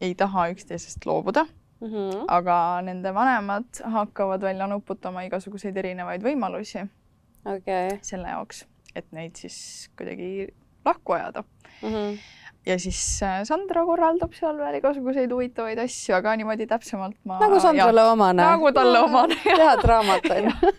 ei 0.00 0.14
taha 0.14 0.48
üksteisest 0.52 1.06
loobuda 1.06 1.44
mm, 1.80 1.88
-hmm. 1.88 2.24
aga 2.28 2.82
nende 2.82 3.14
vanemad 3.14 3.82
hakkavad 3.84 4.42
välja 4.42 4.66
nuputama 4.66 5.22
igasuguseid 5.26 5.76
erinevaid 5.76 6.22
võimalusi 6.22 6.86
okay. 7.44 7.98
selle 8.02 8.28
jaoks, 8.28 8.64
et 8.94 9.06
neid 9.12 9.36
siis 9.36 9.90
kuidagi 9.98 10.48
lahku 10.84 11.12
ajada 11.12 11.42
mm. 11.82 11.88
-hmm. 11.88 12.18
ja 12.66 12.78
siis 12.78 13.22
äh, 13.22 13.42
Sandra 13.44 13.84
korraldab 13.84 14.32
seal 14.32 14.58
veel 14.58 14.78
igasuguseid 14.80 15.32
huvitavaid 15.32 15.78
asju, 15.78 16.14
aga 16.14 16.36
niimoodi 16.36 16.66
täpsemalt 16.66 17.16
ma. 17.24 17.40
nagu 17.40 17.60
Sandrale 17.60 18.02
omane. 18.02 18.42
nagu 18.42 18.72
talle 18.72 19.00
omane. 19.00 19.34
head 19.44 19.84
raamat 19.84 20.30
on 20.30 20.44
ju. 20.44 20.72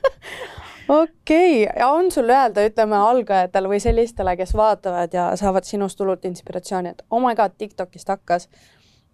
Okei 0.89 1.63
okay., 1.67 1.86
on 1.86 2.12
sul 2.12 2.30
öelda, 2.30 2.65
ütleme 2.67 2.97
algajatele 2.97 3.71
või 3.71 3.80
sellistele, 3.84 4.36
kes 4.39 4.56
vaatavad 4.58 5.13
ja 5.13 5.30
saavad 5.39 5.67
sinust 5.67 5.99
hullult 6.02 6.25
inspiratsiooni, 6.25 6.95
et 6.95 7.06
oh 7.10 7.21
my 7.23 7.36
god, 7.38 7.56
Tiktokist 7.58 8.10
hakkas 8.10 8.49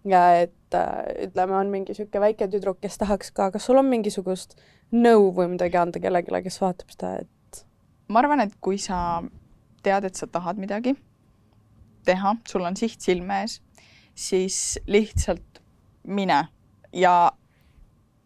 ja 0.06 0.22
et 0.42 0.74
äh, 0.74 1.26
ütleme, 1.28 1.56
on 1.58 1.70
mingi 1.72 1.92
niisugune 1.92 2.22
väike 2.28 2.48
tüdruk, 2.50 2.80
kes 2.80 2.98
tahaks 2.98 3.32
ka, 3.34 3.50
kas 3.54 3.66
sul 3.66 3.80
on 3.80 3.90
mingisugust 3.90 4.56
nõu 4.94 5.32
või 5.34 5.50
midagi 5.56 5.78
anda 5.80 6.02
kellelegi, 6.02 6.42
kes 6.46 6.60
vaatab 6.62 6.94
seda, 6.94 7.16
et? 7.24 7.62
ma 8.08 8.22
arvan, 8.22 8.44
et 8.44 8.54
kui 8.62 8.78
sa 8.78 9.22
tead, 9.82 10.06
et 10.06 10.18
sa 10.18 10.28
tahad 10.30 10.58
midagi 10.62 10.94
teha, 12.06 12.36
sul 12.46 12.64
on 12.66 12.76
siht 12.78 13.02
silme 13.02 13.42
ees, 13.42 13.60
siis 14.14 14.78
lihtsalt 14.86 15.60
mine 16.06 16.44
ja 16.94 17.14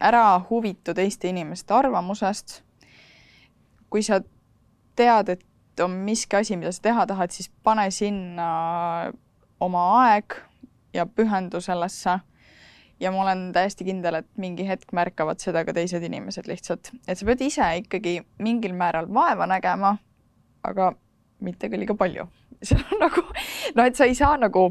ära 0.00 0.24
huvitu 0.50 0.94
teiste 0.94 1.28
inimeste 1.28 1.74
arvamusest. 1.74 2.60
Kui 3.90 4.02
sa 4.06 4.20
tead, 4.96 5.28
et 5.28 5.82
on 5.84 5.90
miski 6.06 6.36
asi, 6.36 6.56
mida 6.56 6.72
sa 6.72 6.82
teha 6.82 7.06
tahad, 7.06 7.32
siis 7.34 7.50
pane 7.64 7.88
sinna 7.94 8.48
oma 9.60 9.84
aeg 10.04 10.36
ja 10.94 11.06
pühendu 11.06 11.60
sellesse. 11.60 12.18
ja 13.00 13.10
ma 13.10 13.22
olen 13.22 13.46
täiesti 13.52 13.84
kindel, 13.84 14.18
et 14.20 14.26
mingi 14.36 14.66
hetk 14.68 14.92
märkavad 14.92 15.40
seda 15.40 15.62
ka 15.64 15.72
teised 15.72 16.02
inimesed 16.04 16.44
lihtsalt, 16.50 16.90
et 17.08 17.18
sa 17.18 17.26
pead 17.26 17.40
ise 17.40 17.68
ikkagi 17.80 18.18
mingil 18.44 18.74
määral 18.76 19.08
vaeva 19.08 19.46
nägema, 19.48 19.94
aga 20.62 20.92
mitte 21.40 21.70
ka 21.72 21.80
liiga 21.80 21.96
palju 21.96 22.26
see 22.66 22.76
on 22.76 23.00
nagu 23.00 23.24
noh, 23.24 23.86
et 23.86 23.96
sa 23.96 24.04
ei 24.04 24.14
saa 24.14 24.36
nagu 24.36 24.66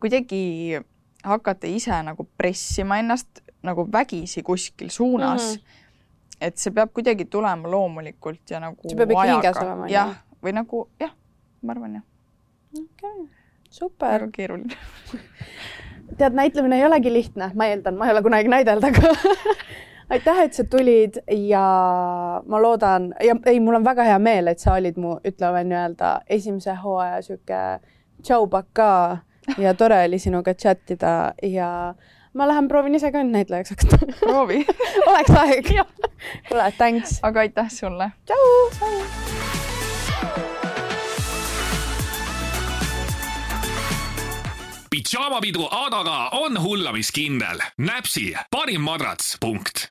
kuidagi 0.00 0.80
hakata 1.24 1.68
ise 1.68 1.96
nagu 2.04 2.26
pressima 2.38 2.98
ennast 3.00 3.42
nagu 3.64 3.86
vägisi 3.92 4.42
kuskil 4.42 4.88
suunas 4.88 5.42
mm. 5.42 5.60
-hmm. 5.60 5.83
Et 6.40 6.58
see 6.58 6.74
peab 6.74 6.92
kuidagi 6.94 7.24
tulema 7.30 7.70
loomulikult 7.70 8.50
ja 8.50 8.60
nagu 8.62 8.88
see 8.88 8.98
peab 8.98 9.14
ikka 9.14 9.28
hinges 9.32 9.62
olema. 9.62 9.88
jah, 9.92 10.14
või 10.42 10.56
nagu 10.56 10.84
jah, 11.00 11.14
ma 11.62 11.76
arvan 11.76 12.00
jah. 12.00 12.04
okei 12.74 12.84
okay., 13.10 13.26
super. 13.70 14.18
väga 14.18 14.30
keeruline 14.34 14.76
tead, 16.18 16.36
näitlemine 16.36 16.78
ei 16.78 16.86
olegi 16.86 17.12
lihtne, 17.12 17.50
ma 17.54 17.66
eeldan, 17.66 17.98
ma 17.98 18.06
ei 18.06 18.12
ole 18.12 18.22
kunagi 18.22 18.48
näidelnud, 18.48 18.84
aga 18.84 19.12
aitäh, 20.14 20.40
et 20.44 20.54
sa 20.54 20.64
tulid 20.70 21.18
ja 21.48 21.64
ma 22.46 22.62
loodan 22.62 23.12
ja 23.24 23.36
ei, 23.46 23.60
mul 23.60 23.80
on 23.80 23.84
väga 23.84 24.06
hea 24.10 24.18
meel, 24.18 24.50
et 24.52 24.62
sa 24.62 24.76
olid 24.78 24.98
mu, 25.00 25.16
ütleme 25.26 25.64
nii-öelda 25.70 26.16
esimese 26.38 26.76
hooaja 26.82 27.22
sihuke 27.22 27.62
tšau-baka 28.22 28.90
ja 29.58 29.74
tore 29.74 30.04
oli 30.04 30.18
sinuga 30.18 30.54
chat 30.54 30.90
ida 30.90 31.34
ja 31.42 31.70
ma 32.34 32.48
lähen 32.48 32.68
proovin 32.68 32.94
ise 32.98 33.12
ka 33.12 33.22
nüüd 33.22 33.34
näitlejaks 33.38 33.74
hakata. 33.74 33.98
proovi 34.20 34.64
oleks 35.10 35.30
aeg. 35.30 35.70
kuule, 36.48 36.72
thanks. 36.78 37.18
aga 37.22 37.40
aitäh 37.46 37.70
sulle. 37.70 38.10
tšau. 38.26 39.04
pidžaamapidu 44.90 45.68
Adaga 45.70 46.28
on 46.32 46.62
hullamiskindel. 46.62 47.62
näpsi 47.78 48.34
parim 48.50 48.82
madrats, 48.82 49.36
punkt 49.40 49.82